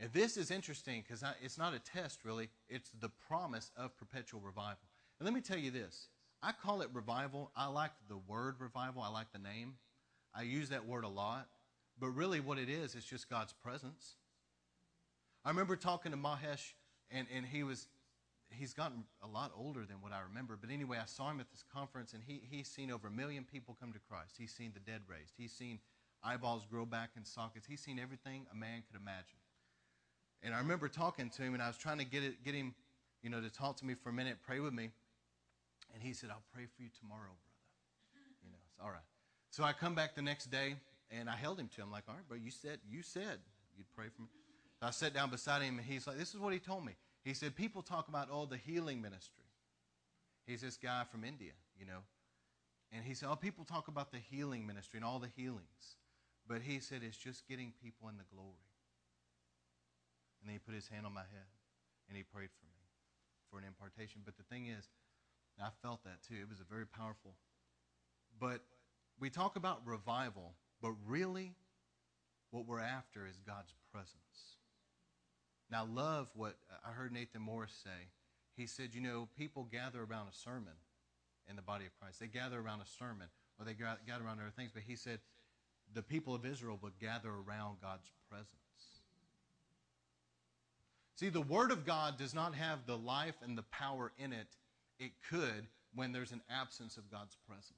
[0.00, 2.50] And this is interesting because it's not a test, really.
[2.68, 4.88] It's the promise of perpetual revival.
[5.18, 6.08] And let me tell you this
[6.42, 7.50] I call it revival.
[7.56, 9.74] I like the word revival, I like the name.
[10.34, 11.48] I use that word a lot.
[11.98, 14.14] But really, what it is, it's just God's presence.
[15.44, 16.74] I remember talking to Mahesh,
[17.10, 17.88] and, and he was
[18.50, 20.56] he's gotten a lot older than what I remember.
[20.60, 23.44] But anyway, I saw him at this conference, and he, he's seen over a million
[23.44, 24.36] people come to Christ.
[24.38, 25.34] He's seen the dead raised.
[25.36, 25.78] He's seen
[26.22, 27.66] eyeballs grow back in sockets.
[27.66, 29.38] He's seen everything a man could imagine.
[30.42, 32.74] And I remember talking to him, and I was trying to get, it, get him,
[33.22, 34.90] you know, to talk to me for a minute, pray with me.
[35.94, 38.28] And he said, I'll pray for you tomorrow, brother.
[38.44, 39.06] You know, it's all right.
[39.50, 40.76] So I come back the next day
[41.10, 43.38] and I held him to him like, all right, bro, you said you said
[43.76, 44.28] you'd pray for me.
[44.80, 46.92] So I sat down beside him and he's like, this is what he told me.
[47.28, 49.44] He said, people talk about, oh, the healing ministry.
[50.46, 52.00] He's this guy from India, you know.
[52.90, 55.98] And he said, oh, people talk about the healing ministry and all the healings.
[56.48, 58.72] But he said, it's just getting people in the glory.
[60.40, 61.48] And then he put his hand on my head
[62.08, 62.80] and he prayed for me
[63.50, 64.22] for an impartation.
[64.24, 64.88] But the thing is,
[65.62, 66.36] I felt that too.
[66.40, 67.34] It was a very powerful.
[68.40, 68.62] But
[69.20, 71.52] we talk about revival, but really
[72.52, 74.56] what we're after is God's presence.
[75.70, 78.08] Now, love what uh, I heard Nathan Morris say.
[78.56, 80.74] He said, you know, people gather around a sermon
[81.48, 82.20] in the body of Christ.
[82.20, 84.70] They gather around a sermon or they gather around other things.
[84.72, 85.20] But he said
[85.94, 88.52] the people of Israel would gather around God's presence.
[91.16, 94.46] See, the Word of God does not have the life and the power in it
[95.00, 97.77] it could when there's an absence of God's presence.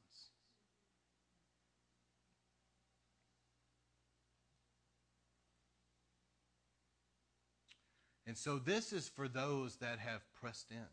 [8.30, 10.86] And so this is for those that have pressed in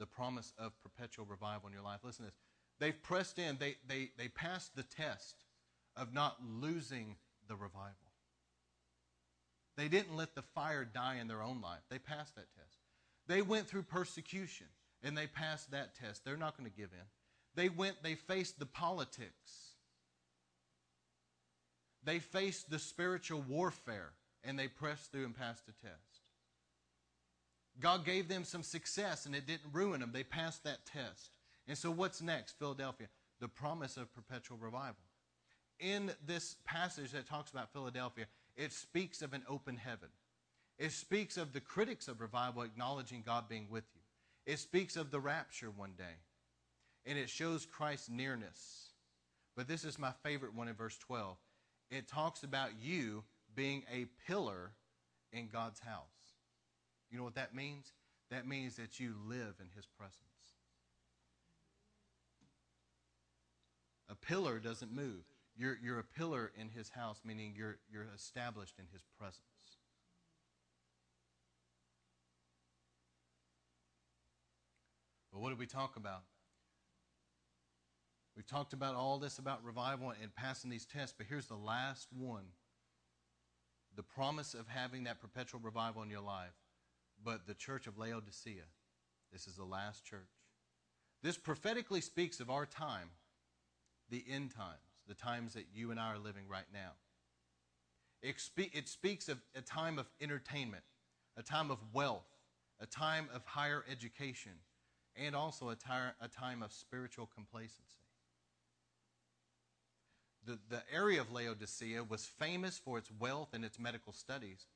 [0.00, 2.00] the promise of perpetual revival in your life.
[2.02, 2.40] Listen to this.
[2.80, 5.36] They've pressed in, they, they, they passed the test
[5.96, 7.14] of not losing
[7.46, 7.94] the revival.
[9.76, 11.82] They didn't let the fire die in their own life.
[11.88, 12.78] They passed that test.
[13.28, 14.66] They went through persecution
[15.04, 16.24] and they passed that test.
[16.24, 17.06] They're not going to give in.
[17.54, 19.76] They went, they faced the politics.
[22.02, 24.14] They faced the spiritual warfare
[24.48, 26.22] and they pressed through and passed the test.
[27.78, 30.10] God gave them some success and it didn't ruin them.
[30.10, 31.28] They passed that test.
[31.68, 32.58] And so, what's next?
[32.58, 33.08] Philadelphia,
[33.40, 34.96] the promise of perpetual revival.
[35.78, 38.24] In this passage that talks about Philadelphia,
[38.56, 40.08] it speaks of an open heaven.
[40.78, 44.00] It speaks of the critics of revival acknowledging God being with you.
[44.50, 46.16] It speaks of the rapture one day.
[47.04, 48.92] And it shows Christ's nearness.
[49.56, 51.36] But this is my favorite one in verse 12.
[51.90, 53.24] It talks about you
[53.58, 54.70] being a pillar
[55.32, 56.36] in God's house.
[57.10, 57.92] You know what that means?
[58.30, 60.14] That means that you live in his presence.
[64.08, 65.24] A pillar doesn't move.
[65.56, 69.42] You're, you're a pillar in his house, meaning you're, you're established in his presence.
[75.32, 76.22] But what did we talk about?
[78.36, 82.06] We've talked about all this about revival and passing these tests, but here's the last
[82.16, 82.44] one
[83.98, 86.54] the promise of having that perpetual revival in your life.
[87.24, 88.62] But the church of Laodicea,
[89.32, 90.30] this is the last church.
[91.20, 93.10] This prophetically speaks of our time,
[94.08, 96.92] the end times, the times that you and I are living right now.
[98.22, 100.84] It, spe- it speaks of a time of entertainment,
[101.36, 102.28] a time of wealth,
[102.78, 104.52] a time of higher education,
[105.16, 105.76] and also a,
[106.20, 107.98] a time of spiritual complacency.
[110.48, 114.66] The, the area of Laodicea was famous for its wealth and its medical studies.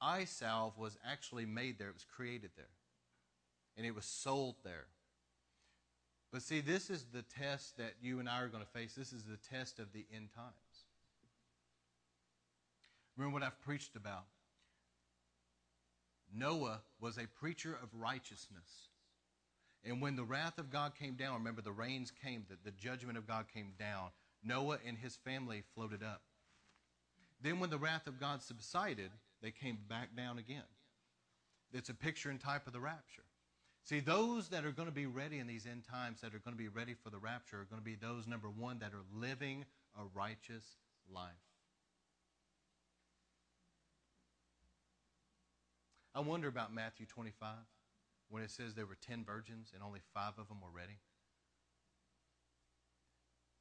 [0.00, 2.70] Eye salve was actually made there, it was created there,
[3.76, 4.86] and it was sold there.
[6.32, 8.94] But see, this is the test that you and I are going to face.
[8.94, 10.54] This is the test of the end times.
[13.18, 14.24] Remember what I've preached about.
[16.34, 18.88] Noah was a preacher of righteousness.
[19.84, 23.18] And when the wrath of God came down, remember the rains came, the, the judgment
[23.18, 24.08] of God came down,
[24.42, 26.22] Noah and his family floated up.
[27.40, 29.10] Then when the wrath of God subsided,
[29.42, 30.62] they came back down again.
[31.72, 33.22] It's a picture and type of the rapture.
[33.84, 36.56] See, those that are going to be ready in these end times, that are going
[36.56, 39.18] to be ready for the rapture, are going to be those, number one, that are
[39.18, 39.64] living
[39.98, 40.64] a righteous
[41.12, 41.30] life.
[46.14, 47.54] I wonder about Matthew 25
[48.28, 50.98] when it says there were 10 virgins and only five of them were ready.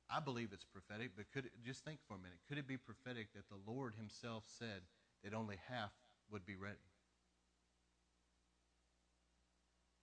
[0.10, 2.40] I believe it's prophetic, but could it, just think for a minute.
[2.48, 4.82] Could it be prophetic that the Lord himself said
[5.24, 5.92] that only half
[6.32, 6.76] would be ready?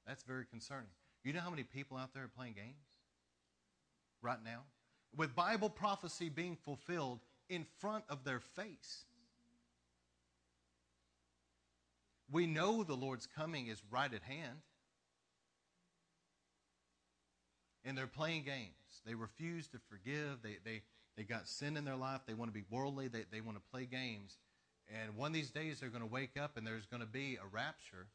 [0.07, 0.91] That's very concerning.
[1.23, 2.99] You know how many people out there are playing games
[4.21, 4.61] right now?
[5.17, 9.05] With Bible prophecy being fulfilled in front of their face.
[12.31, 14.59] We know the Lord's coming is right at hand.
[17.85, 18.84] And they're playing games.
[19.05, 20.43] They refuse to forgive.
[20.43, 20.83] They, they,
[21.17, 22.23] they got sin in their life.
[22.27, 23.09] They want to be worldly.
[23.09, 24.39] They, they want to play games.
[24.89, 27.37] And one of these days they're going to wake up and there's going to be
[27.37, 28.07] a rapture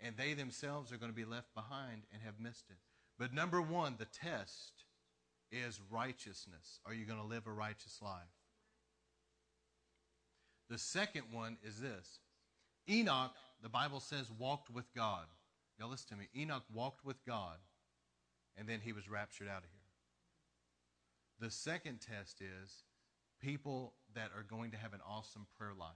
[0.00, 2.76] and they themselves are going to be left behind and have missed it.
[3.18, 4.72] But number one, the test
[5.52, 6.80] is righteousness.
[6.84, 8.22] Are you going to live a righteous life?
[10.68, 12.18] The second one is this
[12.88, 15.26] Enoch, the Bible says, walked with God.
[15.78, 16.28] Now listen to me.
[16.36, 17.58] Enoch walked with God,
[18.56, 19.83] and then he was raptured out of here.
[21.40, 22.84] The second test is
[23.40, 25.90] people that are going to have an awesome prayer life.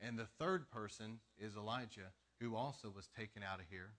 [0.00, 3.90] And the third person is Elijah, who also was taken out of here,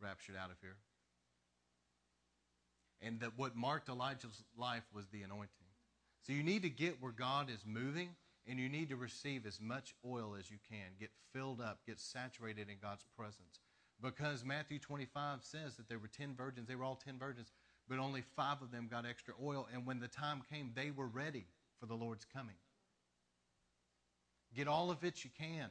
[0.00, 0.76] raptured out of here.
[3.00, 5.48] And that what marked Elijah's life was the anointing.
[6.22, 8.10] So you need to get where God is moving
[8.46, 10.92] and you need to receive as much oil as you can.
[10.98, 13.60] Get filled up, get saturated in God's presence.
[14.02, 17.52] Because Matthew 25 says that there were 10 virgins, they were all 10 virgins,
[17.88, 19.68] but only five of them got extra oil.
[19.72, 21.46] And when the time came, they were ready
[21.78, 22.54] for the Lord's coming.
[24.54, 25.68] Get all of it you can.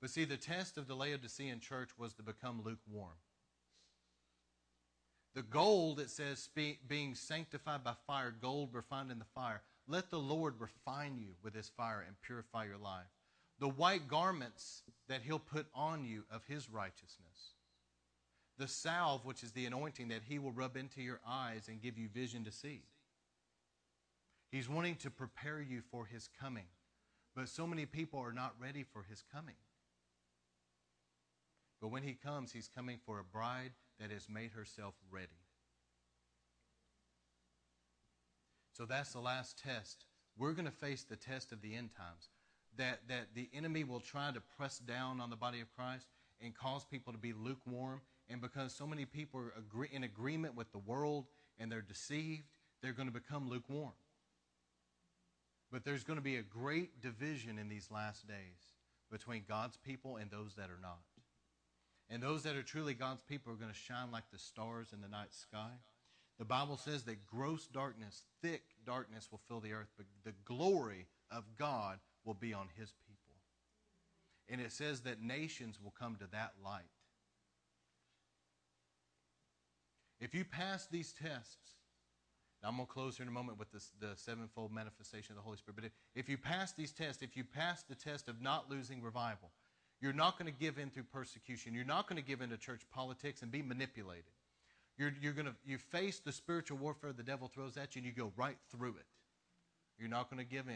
[0.00, 3.16] But see, the test of the Laodicean church was to become lukewarm.
[5.34, 9.62] The gold, it says, being sanctified by fire, gold refined in the fire.
[9.88, 13.04] Let the Lord refine you with his fire and purify your life.
[13.58, 17.54] The white garments that he'll put on you of his righteousness.
[18.58, 21.98] The salve, which is the anointing that he will rub into your eyes and give
[21.98, 22.82] you vision to see.
[24.50, 26.66] He's wanting to prepare you for his coming.
[27.34, 29.56] But so many people are not ready for his coming.
[31.80, 35.42] But when he comes, he's coming for a bride that has made herself ready.
[38.72, 40.04] So that's the last test.
[40.38, 42.28] We're going to face the test of the end times.
[42.78, 46.06] That, that the enemy will try to press down on the body of Christ
[46.42, 48.00] and cause people to be lukewarm.
[48.28, 51.26] And because so many people are agree, in agreement with the world
[51.58, 52.44] and they're deceived,
[52.82, 53.92] they're going to become lukewarm.
[55.72, 58.74] But there's going to be a great division in these last days
[59.10, 61.00] between God's people and those that are not.
[62.08, 65.00] And those that are truly God's people are going to shine like the stars in
[65.00, 65.70] the night sky.
[66.38, 71.06] The Bible says that gross darkness, thick darkness will fill the earth, but the glory
[71.30, 73.34] of God will be on his people.
[74.48, 76.82] And it says that nations will come to that light.
[80.20, 81.76] If you pass these tests,
[82.64, 85.42] I'm going to close here in a moment with this, the sevenfold manifestation of the
[85.42, 85.76] Holy Spirit.
[85.76, 89.50] But if you pass these tests, if you pass the test of not losing revival,
[90.00, 91.74] you're not going to give in through persecution.
[91.74, 94.24] You're not going to give in to church politics and be manipulated.
[94.98, 98.06] You're, you're going to you face the spiritual warfare the devil throws at you and
[98.06, 99.06] you go right through it.
[99.98, 100.74] You're not going to give in.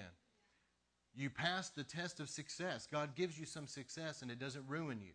[1.15, 2.87] You pass the test of success.
[2.91, 5.13] God gives you some success and it doesn't ruin you.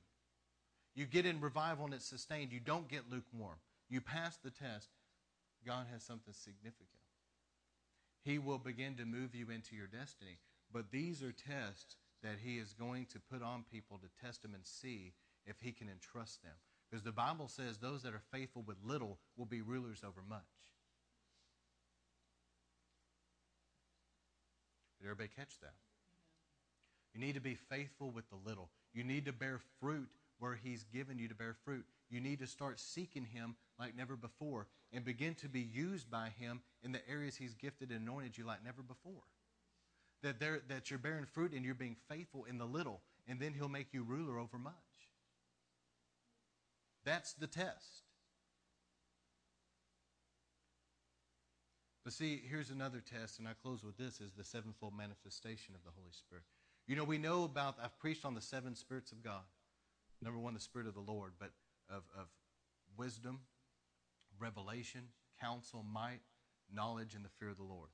[0.96, 2.52] You get in revival and it's sustained.
[2.52, 3.58] You don't get lukewarm.
[3.90, 4.90] You pass the test.
[5.66, 6.90] God has something significant.
[8.24, 10.38] He will begin to move you into your destiny.
[10.72, 14.54] But these are tests that he is going to put on people to test them
[14.54, 15.14] and see
[15.46, 16.54] if he can entrust them.
[16.90, 20.42] Because the Bible says those that are faithful with little will be rulers over much.
[25.06, 25.76] Did everybody catch that?
[27.14, 28.72] You need to be faithful with the little.
[28.92, 31.86] You need to bear fruit where he's given you to bear fruit.
[32.10, 36.30] You need to start seeking him like never before and begin to be used by
[36.40, 39.22] him in the areas he's gifted and anointed you like never before
[40.24, 43.54] that, there, that you're bearing fruit and you're being faithful in the little, and then
[43.54, 44.74] he'll make you ruler over much.
[47.06, 48.05] That's the test.
[52.06, 55.84] But see, here's another test, and I close with this is the sevenfold manifestation of
[55.84, 56.44] the Holy Spirit.
[56.88, 59.42] You know, we know about, I've preached on the seven spirits of God.
[60.22, 61.50] Number one, the Spirit of the Lord, but
[61.90, 62.28] of, of
[62.96, 63.40] wisdom,
[64.40, 65.02] revelation,
[65.42, 66.22] counsel, might,
[66.72, 67.90] knowledge, and the fear of the Lord.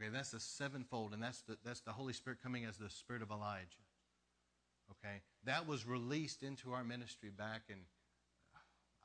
[0.00, 3.20] Okay, that's the sevenfold, and that's the, that's the Holy Spirit coming as the Spirit
[3.20, 3.84] of Elijah.
[4.90, 7.76] Okay, that was released into our ministry back in,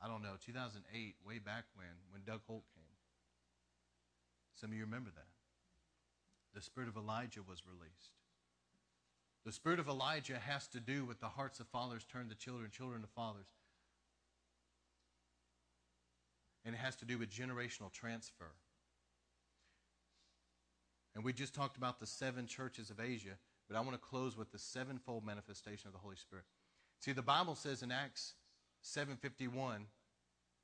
[0.02, 2.79] I don't know, 2008, way back when, when Doug Holt came.
[4.60, 5.26] Some of you remember that.
[6.54, 8.12] The Spirit of Elijah was released.
[9.46, 12.70] The Spirit of Elijah has to do with the hearts of fathers turn to children,
[12.70, 13.46] children to fathers.
[16.64, 18.52] And it has to do with generational transfer.
[21.14, 24.36] And we just talked about the seven churches of Asia, but I want to close
[24.36, 26.44] with the sevenfold manifestation of the Holy Spirit.
[26.98, 28.34] See, the Bible says in Acts
[28.82, 29.86] 7:51,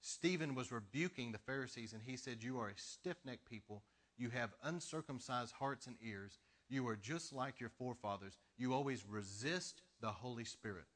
[0.00, 3.82] Stephen was rebuking the Pharisees and he said, "You are a stiff-necked people.
[4.16, 6.38] You have uncircumcised hearts and ears.
[6.68, 8.36] You are just like your forefathers.
[8.56, 10.86] You always resist the Holy Spirit."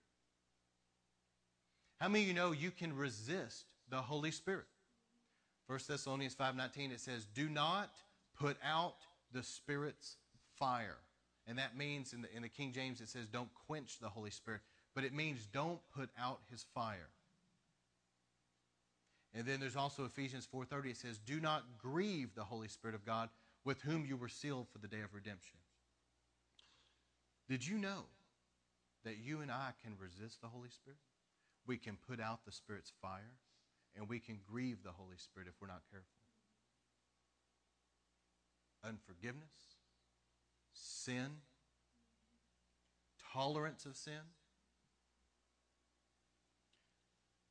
[2.01, 4.67] How many of you know you can resist the Holy Spirit?
[5.67, 7.91] 1 Thessalonians 5:19 it says, "Do not
[8.35, 8.97] put out
[9.33, 10.17] the Spirit's
[10.59, 10.99] fire.
[11.47, 14.31] And that means in the, in the King James it says don't quench the Holy
[14.31, 14.61] Spirit,
[14.95, 17.09] but it means don't put out his fire.
[19.35, 23.05] And then there's also Ephesians 4:30 it says do not grieve the Holy Spirit of
[23.05, 23.31] God
[23.65, 25.59] with whom you were sealed for the day of redemption.
[27.49, 28.07] Did you know
[29.05, 30.99] that you and I can resist the Holy Spirit?
[31.67, 33.37] We can put out the Spirit's fire
[33.97, 36.21] and we can grieve the Holy Spirit if we're not careful
[38.85, 39.77] unforgiveness,
[40.73, 41.29] sin,
[43.33, 44.21] tolerance of sin,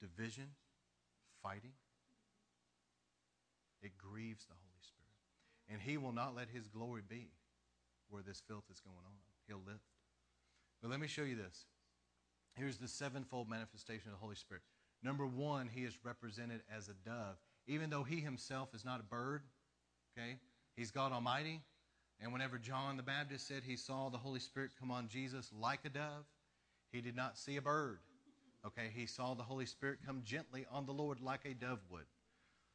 [0.01, 0.47] division,
[1.49, 1.71] fighting.
[3.81, 5.71] It grieves the Holy Spirit.
[5.71, 7.29] And He will not let His glory be
[8.09, 9.17] where this filth is going on.
[9.47, 9.85] He'll lift.
[10.81, 11.65] But let me show you this.
[12.53, 14.63] Here's the sevenfold manifestation of the Holy Spirit.
[15.03, 17.37] Number one, He is represented as a dove.
[17.67, 19.41] Even though He Himself is not a bird,
[20.17, 20.37] okay?
[20.75, 21.61] He's God Almighty.
[22.21, 25.79] And whenever John the Baptist said he saw the Holy Spirit come on Jesus like
[25.85, 26.25] a dove,
[26.91, 27.99] he did not see a bird.
[28.66, 32.05] Okay, he saw the Holy Spirit come gently on the Lord like a dove would.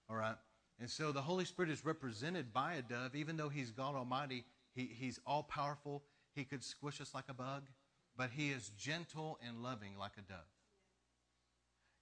[0.09, 0.37] All right?
[0.80, 4.45] And so the Holy Spirit is represented by a dove, even though he's God Almighty,
[4.74, 6.03] he, he's all powerful.
[6.35, 7.68] He could squish us like a bug,
[8.16, 10.39] but he is gentle and loving like a dove.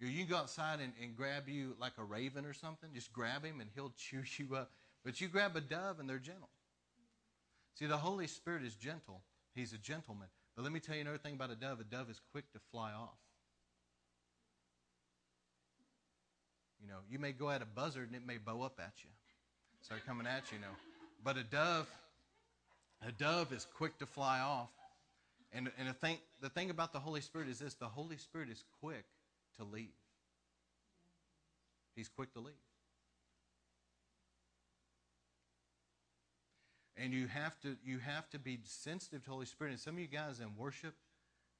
[0.01, 3.45] You, you go outside and, and grab you like a raven or something, just grab
[3.45, 4.71] him and he'll chew you up.
[5.05, 6.49] But you grab a dove and they're gentle.
[7.75, 9.23] See, the Holy Spirit is gentle.
[9.55, 10.29] He's a gentleman.
[10.57, 11.81] But let me tell you another thing about a dove.
[11.81, 13.19] A dove is quick to fly off.
[16.83, 19.11] You know, you may go at a buzzard and it may bow up at you,
[19.83, 20.75] start coming at you, you know.
[21.25, 21.89] But a dove,
[23.07, 24.71] a dove is quick to fly off.
[25.53, 28.49] And, and the, thing, the thing about the Holy Spirit is this the Holy Spirit
[28.51, 29.05] is quick
[29.59, 29.95] to leave.
[31.95, 32.55] He's quick to leave.
[36.97, 39.71] And you have to you have to be sensitive to Holy Spirit.
[39.71, 40.95] And some of you guys in worship,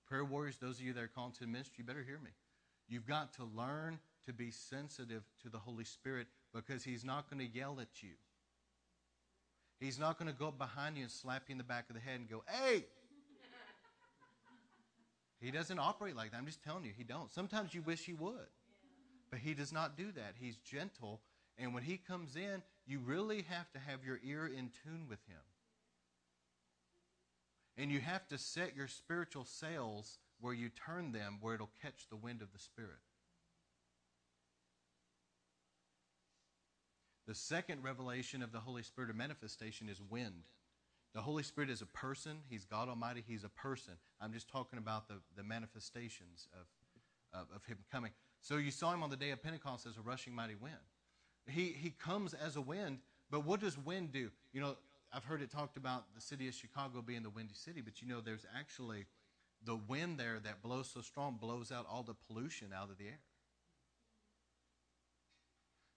[0.07, 2.31] prayer warriors, those of you that are called to the ministry, you better hear me.
[2.89, 7.47] You've got to learn to be sensitive to the Holy Spirit because He's not going
[7.47, 8.15] to yell at you.
[9.81, 11.95] He's not going to go up behind you and slap you in the back of
[11.95, 12.85] the head and go, "Hey!"
[15.41, 16.37] He doesn't operate like that.
[16.37, 17.33] I'm just telling you, he don't.
[17.33, 18.47] Sometimes you wish he would.
[19.29, 20.35] But he does not do that.
[20.39, 21.21] He's gentle,
[21.59, 25.19] and when he comes in, you really have to have your ear in tune with
[25.27, 25.41] him.
[27.77, 32.09] And you have to set your spiritual sails where you turn them where it'll catch
[32.09, 33.01] the wind of the Spirit.
[37.33, 40.45] The second revelation of the Holy Spirit or manifestation is wind.
[41.15, 42.37] The Holy Spirit is a person.
[42.51, 43.25] He's God Almighty.
[43.27, 43.95] He's a person.
[44.21, 48.11] I'm just talking about the, the manifestations of, of, of Him coming.
[48.43, 50.75] So you saw Him on the day of Pentecost as a rushing mighty wind.
[51.47, 52.99] He, he comes as a wind,
[53.31, 54.31] but what does wind do?
[54.53, 54.77] You know,
[55.11, 58.09] I've heard it talked about the city of Chicago being the windy city, but you
[58.09, 59.07] know, there's actually
[59.65, 63.07] the wind there that blows so strong blows out all the pollution out of the
[63.07, 63.21] air.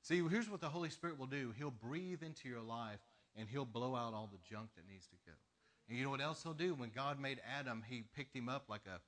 [0.05, 2.99] See, here's what the Holy Spirit will do He'll breathe into your life
[3.35, 5.33] and He'll blow out all the junk that needs to go.
[5.89, 6.75] And you know what else He'll do?
[6.75, 8.99] When God made Adam, He picked him up like a,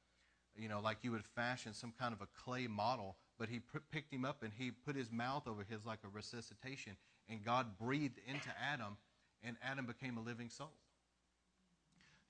[0.59, 4.11] you know, like you would fashion some kind of a clay model, but He picked
[4.11, 6.97] him up and He put His mouth over his like a resuscitation,
[7.29, 8.97] and God breathed into Adam,
[9.43, 10.73] and Adam became a living soul.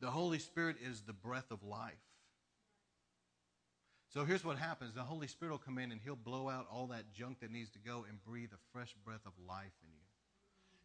[0.01, 1.93] The Holy Spirit is the breath of life.
[4.09, 6.87] So here's what happens the Holy Spirit will come in and He'll blow out all
[6.87, 10.07] that junk that needs to go and breathe a fresh breath of life in you.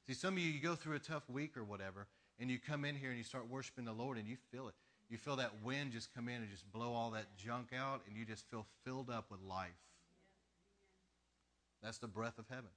[0.07, 2.09] See, some of you, you go through a tough week or whatever,
[2.41, 4.75] and you come in here and you start worshiping the Lord and you feel it.
[5.09, 8.17] You feel that wind just come in and just blow all that junk out, and
[8.17, 9.69] you just feel filled up with life.
[11.83, 12.71] That's the breath of heaven.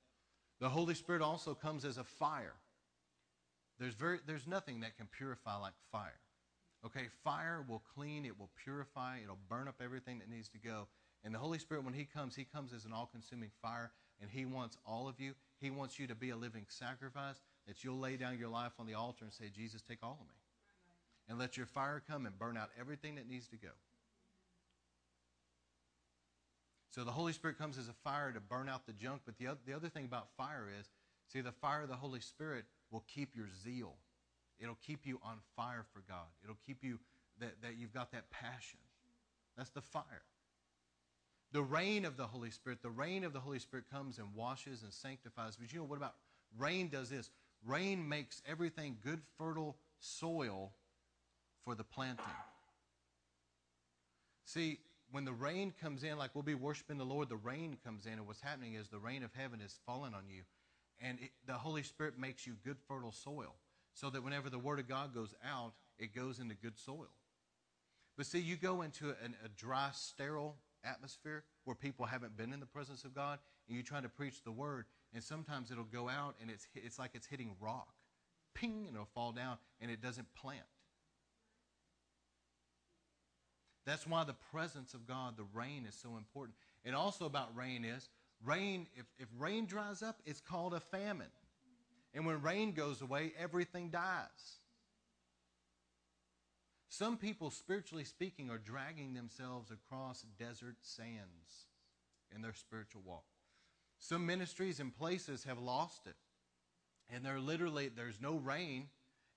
[0.59, 2.53] The Holy Spirit also comes as a fire.
[3.79, 6.19] There's, very, there's nothing that can purify like fire.
[6.85, 10.87] Okay, fire will clean, it will purify, it'll burn up everything that needs to go.
[11.23, 14.29] And the Holy Spirit, when He comes, He comes as an all consuming fire, and
[14.29, 15.33] He wants all of you.
[15.59, 18.85] He wants you to be a living sacrifice, that you'll lay down your life on
[18.85, 20.35] the altar and say, Jesus, take all of me.
[21.27, 23.69] And let your fire come and burn out everything that needs to go.
[26.91, 29.23] So the Holy Spirit comes as a fire to burn out the junk.
[29.25, 30.85] But the other, the other thing about fire is,
[31.27, 33.95] see, the fire of the Holy Spirit will keep your zeal
[34.59, 36.27] It'll keep you on fire for God.
[36.43, 36.99] It'll keep you
[37.39, 38.79] that, that you've got that passion.
[39.57, 40.23] That's the fire.
[41.51, 44.83] The rain of the Holy Spirit, the rain of the Holy Spirit comes and washes
[44.83, 45.55] and sanctifies.
[45.55, 46.15] But you know what about
[46.57, 47.29] rain does this?
[47.65, 50.71] Rain makes everything good, fertile soil
[51.63, 52.25] for the planting.
[54.45, 54.79] See,
[55.11, 58.13] when the rain comes in, like we'll be worshiping the Lord, the rain comes in,
[58.13, 60.41] and what's happening is the rain of heaven is falling on you,
[61.01, 63.55] and it, the Holy Spirit makes you good, fertile soil
[63.95, 67.09] so that whenever the Word of God goes out, it goes into good soil.
[68.17, 72.59] But see, you go into a, a dry, sterile atmosphere where people haven't been in
[72.59, 76.07] the presence of God, and you're trying to preach the Word, and sometimes it'll go
[76.07, 77.87] out and it's, it's like it's hitting rock.
[78.53, 80.61] Ping, and it'll fall down, and it doesn't plant.
[83.85, 86.55] That's why the presence of God, the rain, is so important.
[86.83, 88.09] And also about rain is
[88.43, 91.27] rain, if, if rain dries up, it's called a famine.
[92.15, 94.59] And when rain goes away, everything dies.
[96.87, 101.67] Some people, spiritually speaking, are dragging themselves across desert sands
[102.33, 103.25] in their spiritual walk.
[103.99, 106.15] Some ministries and places have lost it.
[107.13, 108.87] And they're literally, there's no rain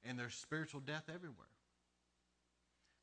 [0.04, 1.48] and there's spiritual death everywhere.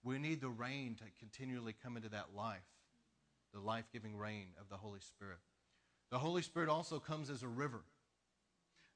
[0.04, 2.62] We need the rain to continually come into that life,
[3.54, 5.40] the life giving rain of the Holy Spirit.
[6.12, 7.82] The Holy Spirit also comes as a river.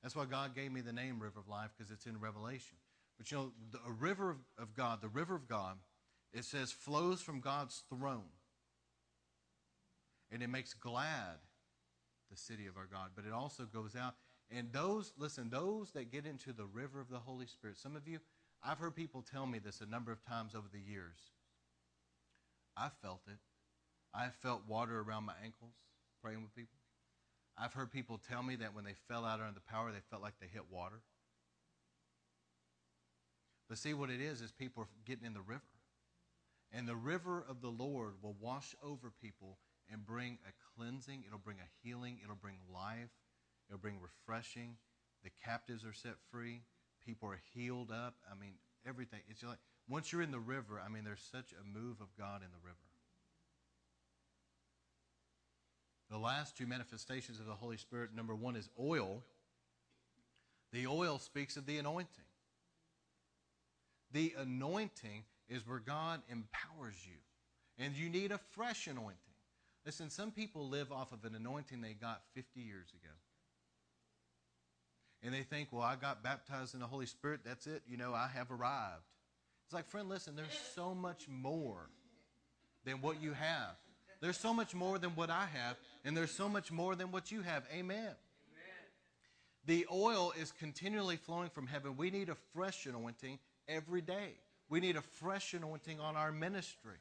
[0.01, 2.77] That's why God gave me the name River of Life because it's in Revelation.
[3.17, 5.77] But you know, the, a river of, of God, the river of God,
[6.33, 8.31] it says flows from God's throne.
[10.31, 11.39] And it makes glad
[12.31, 13.09] the city of our God.
[13.15, 14.15] But it also goes out.
[14.51, 18.07] And those, listen, those that get into the river of the Holy Spirit, some of
[18.07, 18.19] you,
[18.63, 21.17] I've heard people tell me this a number of times over the years.
[22.77, 23.39] I felt it.
[24.13, 25.73] I felt water around my ankles
[26.21, 26.78] praying with people.
[27.61, 30.21] I've heard people tell me that when they fell out under the power, they felt
[30.21, 31.01] like they hit water.
[33.67, 35.61] But see, what it is, is people are getting in the river.
[36.71, 39.57] And the river of the Lord will wash over people
[39.91, 41.23] and bring a cleansing.
[41.27, 42.19] It'll bring a healing.
[42.23, 43.11] It'll bring life.
[43.67, 44.77] It'll bring refreshing.
[45.23, 46.61] The captives are set free.
[47.05, 48.15] People are healed up.
[48.31, 48.53] I mean,
[48.87, 49.19] everything.
[49.27, 49.57] It's like
[49.87, 52.63] once you're in the river, I mean, there's such a move of God in the
[52.63, 52.88] river.
[56.09, 59.23] The last two manifestations of the Holy Spirit number one is oil.
[60.71, 62.25] The oil speaks of the anointing.
[64.11, 67.17] The anointing is where God empowers you.
[67.77, 69.15] And you need a fresh anointing.
[69.85, 73.13] Listen, some people live off of an anointing they got 50 years ago.
[75.21, 77.41] And they think, well, I got baptized in the Holy Spirit.
[77.45, 77.83] That's it.
[77.87, 79.03] You know, I have arrived.
[79.65, 81.89] It's like, friend, listen, there's so much more
[82.85, 83.75] than what you have.
[84.21, 87.31] There's so much more than what I have, and there's so much more than what
[87.31, 87.63] you have.
[87.73, 87.97] Amen.
[87.97, 88.15] Amen.
[89.65, 91.95] The oil is continually flowing from heaven.
[91.97, 94.33] We need a fresh anointing every day.
[94.69, 96.97] We need a fresh anointing on our ministry.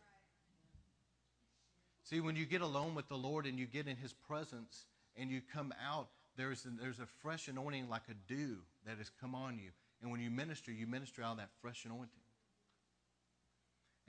[2.04, 4.86] See, when you get alone with the Lord and you get in His presence
[5.16, 9.10] and you come out, there's a, there's a fresh anointing like a dew that has
[9.20, 9.70] come on you.
[10.00, 12.08] And when you minister, you minister out of that fresh anointing.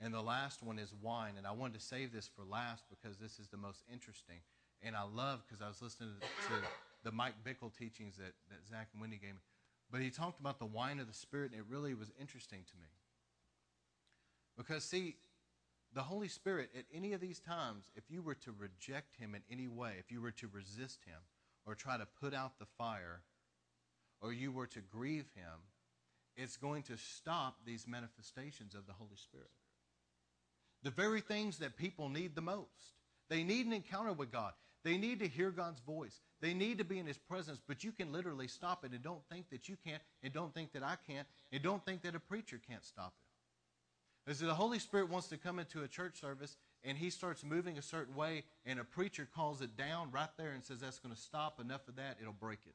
[0.00, 1.34] And the last one is wine.
[1.36, 4.38] And I wanted to save this for last because this is the most interesting.
[4.82, 6.54] And I love because I was listening to
[7.04, 9.40] the Mike Bickle teachings that, that Zach and Wendy gave me.
[9.90, 12.76] But he talked about the wine of the Spirit, and it really was interesting to
[12.76, 12.88] me.
[14.56, 15.16] Because, see,
[15.92, 19.42] the Holy Spirit, at any of these times, if you were to reject him in
[19.50, 21.18] any way, if you were to resist him,
[21.66, 23.22] or try to put out the fire,
[24.20, 25.60] or you were to grieve him,
[26.36, 29.50] it's going to stop these manifestations of the Holy Spirit.
[30.82, 32.94] The very things that people need the most.
[33.28, 34.52] They need an encounter with God.
[34.82, 36.20] They need to hear God's voice.
[36.40, 39.26] They need to be in His presence, but you can literally stop it and don't
[39.30, 42.20] think that you can't, and don't think that I can't, and don't think that a
[42.20, 43.12] preacher can't stop
[44.26, 44.30] it.
[44.30, 47.76] As the Holy Spirit wants to come into a church service and He starts moving
[47.76, 51.14] a certain way, and a preacher calls it down right there and says, That's going
[51.14, 52.74] to stop, enough of that, it'll break it.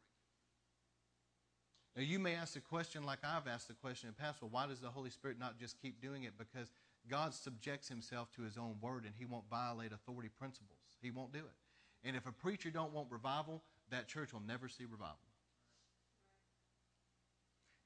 [1.95, 4.51] Now, you may ask the question like I've asked the question in the past well,
[4.51, 6.33] why does the Holy Spirit not just keep doing it?
[6.37, 6.71] Because
[7.09, 10.77] God subjects himself to his own word and he won't violate authority principles.
[11.01, 11.64] He won't do it.
[12.05, 15.17] And if a preacher don't want revival, that church will never see revival.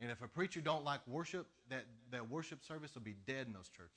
[0.02, 3.54] And if a preacher don't like worship, that, that worship service will be dead in
[3.54, 3.94] those churches.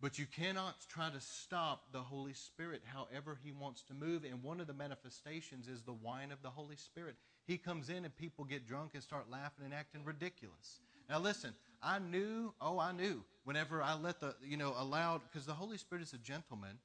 [0.00, 4.24] But you cannot try to stop the Holy Spirit however he wants to move.
[4.24, 7.16] And one of the manifestations is the wine of the Holy Spirit.
[7.46, 10.80] He comes in and people get drunk and start laughing and acting ridiculous.
[11.08, 15.46] Now listen, I knew, oh, I knew whenever I let the, you know, allowed, because
[15.46, 16.78] the Holy Spirit is a gentleman.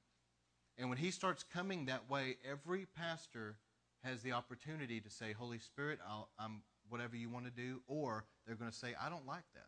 [0.77, 3.57] And when he starts coming that way, every pastor
[4.03, 8.25] has the opportunity to say, Holy Spirit, I'll, I'm whatever you want to do, or
[8.45, 9.67] they're going to say, I don't like that.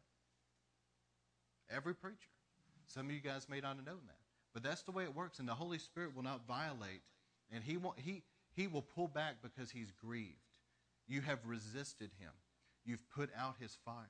[1.75, 2.17] Every preacher.
[2.87, 4.17] Some of you guys may not have known that.
[4.53, 7.01] But that's the way it works, and the Holy Spirit will not violate,
[7.51, 8.21] and he, won't, he,
[8.55, 10.37] he will pull back because he's grieved.
[11.07, 12.31] You have resisted him.
[12.85, 14.09] You've put out his fire.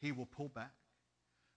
[0.00, 0.72] He will pull back.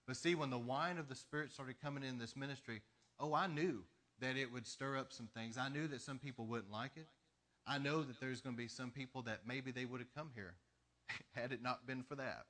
[0.06, 2.82] But see, when the wine of the Spirit started coming in this ministry,
[3.20, 3.84] oh, I knew
[4.20, 5.58] that it would stir up some things.
[5.58, 7.08] I knew that some people wouldn't like it.
[7.66, 10.32] I know that there's going to be some people that maybe they would have come
[10.36, 10.56] here
[11.32, 12.46] had it not been for that.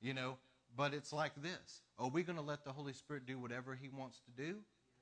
[0.00, 0.38] You know,
[0.76, 1.82] but it's like this.
[1.98, 4.56] Are we going to let the Holy Spirit do whatever he wants to do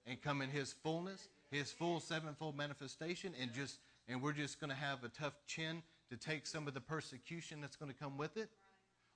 [0.07, 4.71] and come in his fullness, his full sevenfold manifestation and just and we're just going
[4.71, 8.17] to have a tough chin to take some of the persecution that's going to come
[8.17, 8.49] with it?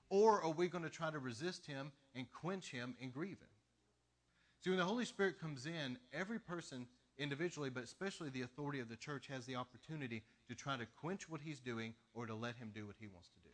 [0.09, 3.47] Or are we going to try to resist him and quench him and grieve him?
[4.63, 6.87] See, when the Holy Spirit comes in, every person
[7.17, 11.29] individually, but especially the authority of the church, has the opportunity to try to quench
[11.29, 13.49] what he's doing or to let him do what he wants to do.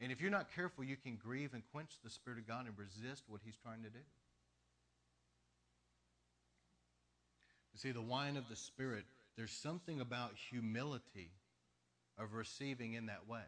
[0.00, 2.78] And if you're not careful, you can grieve and quench the Spirit of God and
[2.78, 4.00] resist what he's trying to do.
[7.72, 9.04] You see, the wine of the Spirit,
[9.36, 11.30] there's something about humility
[12.18, 13.42] of receiving in that way.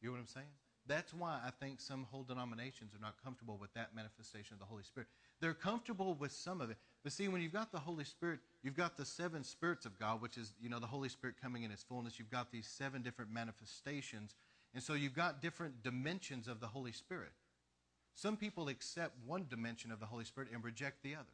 [0.00, 0.46] You know what I'm saying?
[0.86, 4.66] That's why I think some whole denominations are not comfortable with that manifestation of the
[4.66, 5.08] Holy Spirit.
[5.40, 6.76] They're comfortable with some of it.
[7.02, 10.20] But see, when you've got the Holy Spirit, you've got the seven spirits of God,
[10.20, 12.18] which is, you know, the Holy Spirit coming in its fullness.
[12.18, 14.34] You've got these seven different manifestations.
[14.74, 17.32] And so you've got different dimensions of the Holy Spirit.
[18.14, 21.24] Some people accept one dimension of the Holy Spirit and reject the other.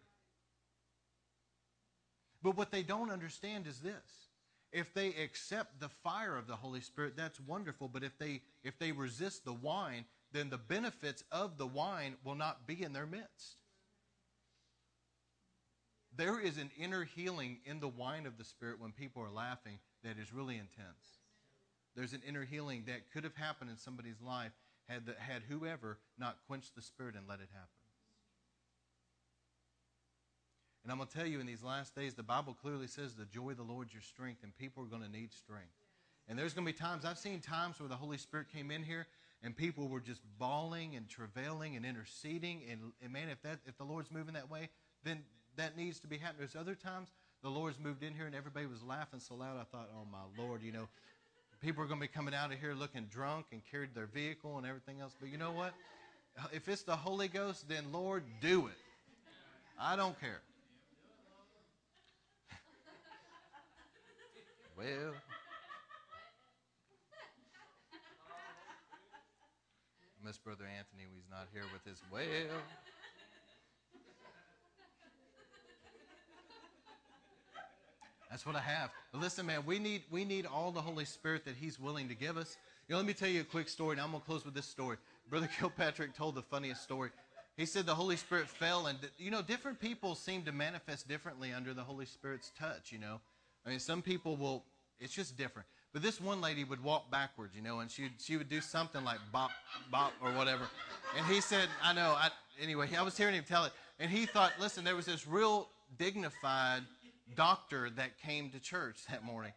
[2.43, 4.30] But what they don't understand is this.
[4.73, 7.89] If they accept the fire of the Holy Spirit, that's wonderful.
[7.89, 12.37] But if they if they resist the wine, then the benefits of the wine will
[12.37, 13.57] not be in their midst.
[16.17, 19.79] There is an inner healing in the wine of the Spirit when people are laughing
[20.05, 21.19] that is really intense.
[21.97, 24.53] There's an inner healing that could have happened in somebody's life
[24.89, 27.80] had, the, had whoever not quenched the Spirit and let it happen.
[30.83, 33.27] And I'm going to tell you, in these last days, the Bible clearly says the
[33.27, 35.75] joy of the Lord is your strength, and people are going to need strength.
[36.29, 38.85] And there's going to be times, I've seen times where the Holy Spirit came in
[38.85, 39.07] here
[39.43, 42.63] and people were just bawling and travailing and interceding.
[42.71, 44.69] And, and man, if, that, if the Lord's moving that way,
[45.03, 45.23] then
[45.57, 46.39] that needs to be happening.
[46.41, 47.09] There's other times
[47.43, 50.43] the Lord's moved in here and everybody was laughing so loud, I thought, oh my
[50.43, 50.89] Lord, you know,
[51.61, 54.57] people are going to be coming out of here looking drunk and carried their vehicle
[54.57, 55.17] and everything else.
[55.19, 55.73] But you know what?
[56.53, 58.79] If it's the Holy Ghost, then Lord, do it.
[59.79, 60.43] I don't care.
[64.81, 65.13] Well,
[70.25, 71.03] miss Brother Anthony.
[71.15, 72.23] He's not here with his well.
[78.31, 78.89] That's what I have.
[79.13, 82.15] But listen, man, we need we need all the Holy Spirit that He's willing to
[82.15, 82.57] give us.
[82.89, 84.65] You know, let me tell you a quick story, and I'm gonna close with this
[84.65, 84.97] story.
[85.29, 87.11] Brother Kilpatrick told the funniest story.
[87.59, 91.53] He said the Holy Spirit fell, and you know, different people seem to manifest differently
[91.53, 92.93] under the Holy Spirit's touch.
[92.93, 93.21] You know,
[93.67, 94.65] I mean, some people will.
[94.99, 95.67] It's just different.
[95.93, 99.05] But this one lady would walk backwards, you know, and she she would do something
[99.05, 99.51] like bop
[99.91, 100.65] bop or whatever.
[101.17, 102.15] And he said, I know.
[102.17, 102.31] I,
[102.61, 105.69] anyway, I was hearing him tell it, and he thought, listen, there was this real
[105.99, 106.83] dignified
[107.35, 109.53] doctor that came to church that morning.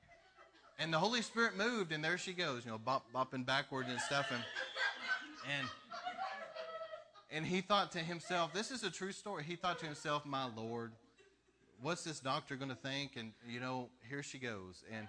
[0.80, 4.00] And the Holy Spirit moved, and there she goes, you know, bop, bopping backwards and
[4.00, 4.32] stuff.
[4.32, 4.44] And,
[5.60, 5.68] and,
[7.32, 9.44] and he thought to himself, this is a true story.
[9.44, 10.92] He thought to himself, my Lord,
[11.84, 13.18] what's this doctor going to think?
[13.18, 14.84] And, you know, here she goes.
[14.92, 15.08] And,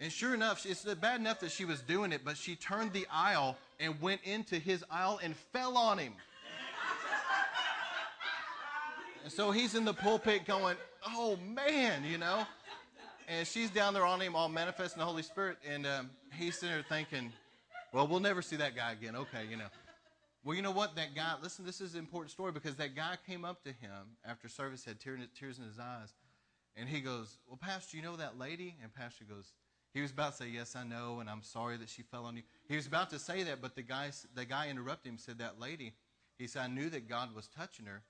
[0.00, 3.06] and sure enough, it's bad enough that she was doing it, but she turned the
[3.12, 6.14] aisle and went into his aisle and fell on him.
[9.24, 12.46] And so he's in the pulpit going, oh man, you know.
[13.26, 15.56] And she's down there on him, all manifesting the Holy Spirit.
[15.66, 17.32] And um, he's sitting there thinking,
[17.92, 19.16] well, we'll never see that guy again.
[19.16, 19.68] Okay, you know.
[20.44, 20.94] Well, you know what?
[20.96, 24.18] That guy, listen, this is an important story because that guy came up to him
[24.26, 26.12] after service, had tears in his eyes.
[26.76, 28.76] And he goes, Well, Pastor, you know that lady?
[28.82, 29.54] And Pastor goes,
[29.94, 32.36] He was about to say, Yes, I know, and I'm sorry that she fell on
[32.36, 32.42] you.
[32.68, 35.38] He was about to say that, but the guy, the guy interrupted him, and said,
[35.38, 35.94] That lady,
[36.36, 38.02] he said, I knew that God was touching her.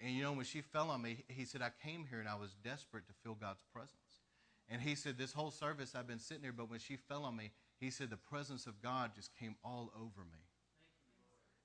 [0.00, 2.36] And you know, when she fell on me, he said, I came here and I
[2.36, 4.22] was desperate to feel God's presence.
[4.68, 7.36] And he said, This whole service I've been sitting here, but when she fell on
[7.36, 10.38] me, he said, The presence of God just came all over me.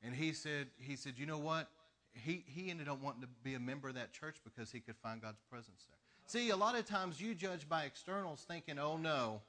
[0.07, 1.67] And he said, he said, you know what?
[2.13, 4.95] He, he ended up wanting to be a member of that church because he could
[4.95, 5.97] find God's presence there.
[6.27, 9.41] See, a lot of times you judge by externals thinking, oh no,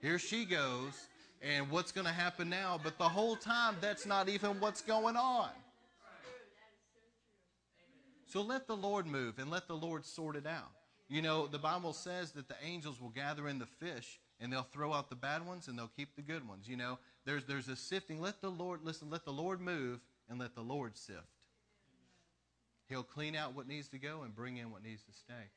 [0.00, 1.08] here she goes,
[1.42, 2.80] and what's going to happen now?
[2.82, 5.50] But the whole time, that's not even what's going on.
[8.26, 10.70] So let the Lord move and let the Lord sort it out.
[11.08, 14.62] You know, the Bible says that the angels will gather in the fish and they'll
[14.62, 16.68] throw out the bad ones and they'll keep the good ones.
[16.68, 18.20] You know, there's there's a sifting.
[18.20, 21.18] Let the Lord listen, let the Lord move and let the Lord sift.
[22.88, 25.50] He'll clean out what needs to go and bring in what needs to stay.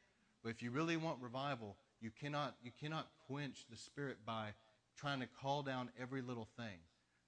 [0.43, 4.49] But if you really want revival, you cannot you cannot quench the spirit by
[4.97, 6.77] trying to call down every little thing.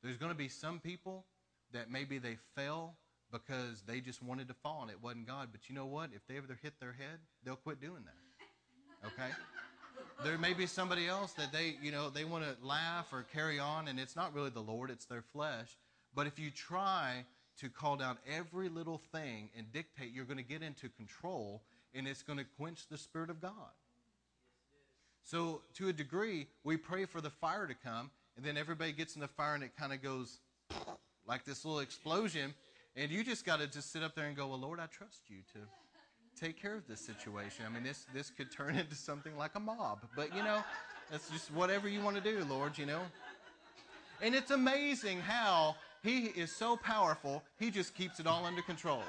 [0.04, 1.26] There's going to be some people
[1.74, 2.96] that maybe they fell
[3.32, 5.50] because they just wanted to fall and it wasn't God.
[5.52, 6.12] But you know what?
[6.14, 9.08] If they ever hit their head, they'll quit doing that.
[9.08, 9.32] Okay?
[10.24, 13.60] There may be somebody else that they, you know, they want to laugh or carry
[13.60, 15.78] on and it's not really the Lord, it's their flesh.
[16.14, 17.26] But if you try
[17.60, 21.62] to call down every little thing and dictate, you're going to get into control
[21.94, 23.52] and it's going to quench the Spirit of God.
[25.24, 29.16] So, to a degree, we pray for the fire to come, and then everybody gets
[29.16, 30.40] in the fire and it kind of goes
[31.26, 32.54] like this little explosion,
[32.96, 35.22] and you just got to just sit up there and go, Well, Lord, I trust
[35.30, 35.60] you to
[36.36, 37.66] take care of this situation.
[37.68, 40.00] I mean, this, this could turn into something like a mob.
[40.16, 40.64] But, you know,
[41.12, 43.02] that's just whatever you want to do, Lord, you know.
[44.22, 49.02] And it's amazing how he is so powerful, he just keeps it all under control.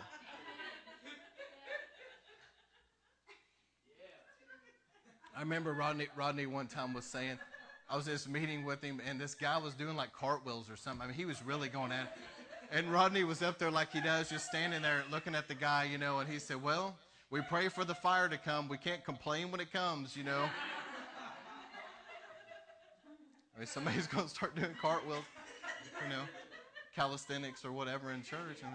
[5.36, 7.38] I remember Rodney, Rodney one time was saying,
[7.90, 10.76] I was in this meeting with him, and this guy was doing like cartwheels or
[10.76, 11.02] something.
[11.02, 12.08] I mean, he was really going at it.
[12.72, 15.84] And Rodney was up there like he does, just standing there looking at the guy,
[15.84, 16.96] you know, and he said, Well,
[17.30, 18.68] we pray for the fire to come.
[18.68, 20.44] We can't complain when it comes, you know.
[23.56, 25.24] I mean, somebody's going to start doing cartwheels,
[26.04, 26.22] you know,
[26.94, 28.58] calisthenics or whatever in church.
[28.62, 28.72] And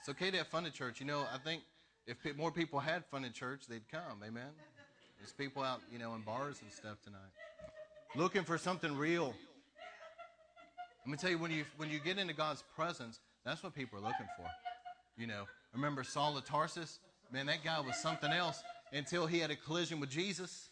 [0.00, 1.00] it's okay to have fun at church.
[1.00, 1.62] You know, I think
[2.06, 4.22] if more people had fun in church, they'd come.
[4.26, 4.50] Amen.
[5.18, 7.18] There's people out, you know, in bars and stuff tonight,
[8.16, 9.34] looking for something real.
[11.04, 13.98] Let me tell you, when you when you get into God's presence, that's what people
[13.98, 14.46] are looking for.
[15.18, 15.44] You know,
[15.74, 17.00] remember Saul of Tarsus?
[17.32, 18.62] Man, that guy was something else
[18.92, 20.68] until he had a collision with Jesus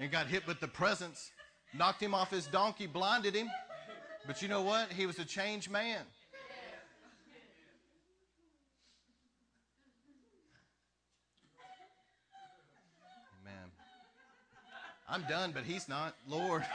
[0.00, 1.30] and got hit with the presence,
[1.72, 3.48] knocked him off his donkey, blinded him.
[4.26, 4.92] But you know what?
[4.92, 6.00] He was a changed man.
[13.40, 13.70] Amen.
[15.08, 16.16] I'm done, but he's not.
[16.28, 16.64] Lord.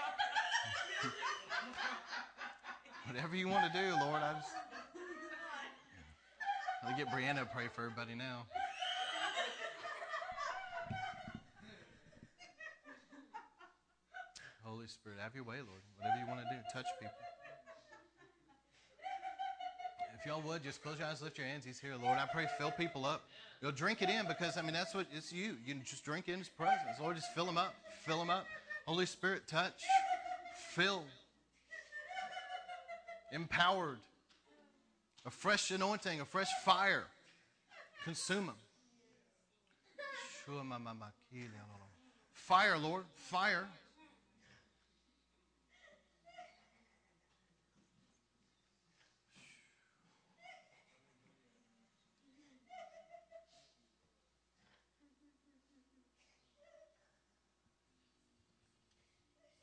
[3.07, 4.47] Whatever you want to do, Lord, I just.
[6.85, 8.45] I'll get Brianna to pray for everybody now.
[14.63, 15.81] Holy Spirit, have your way, Lord.
[15.97, 17.15] Whatever you want to do, touch people.
[20.19, 21.65] If y'all would, just close your eyes, lift your hands.
[21.65, 22.17] He's here, Lord.
[22.17, 23.23] I pray, fill people up.
[23.61, 25.55] You'll drink it in because, I mean, that's what it's you.
[25.65, 26.99] You just drink in His presence.
[26.99, 27.75] Lord, just fill them up.
[28.05, 28.45] Fill them up.
[28.85, 29.83] Holy Spirit, touch.
[30.71, 31.03] Fill.
[33.31, 33.99] Empowered.
[35.25, 37.05] A fresh anointing, a fresh fire.
[38.03, 38.55] Consume them.
[42.33, 43.05] Fire, Lord.
[43.15, 43.67] Fire.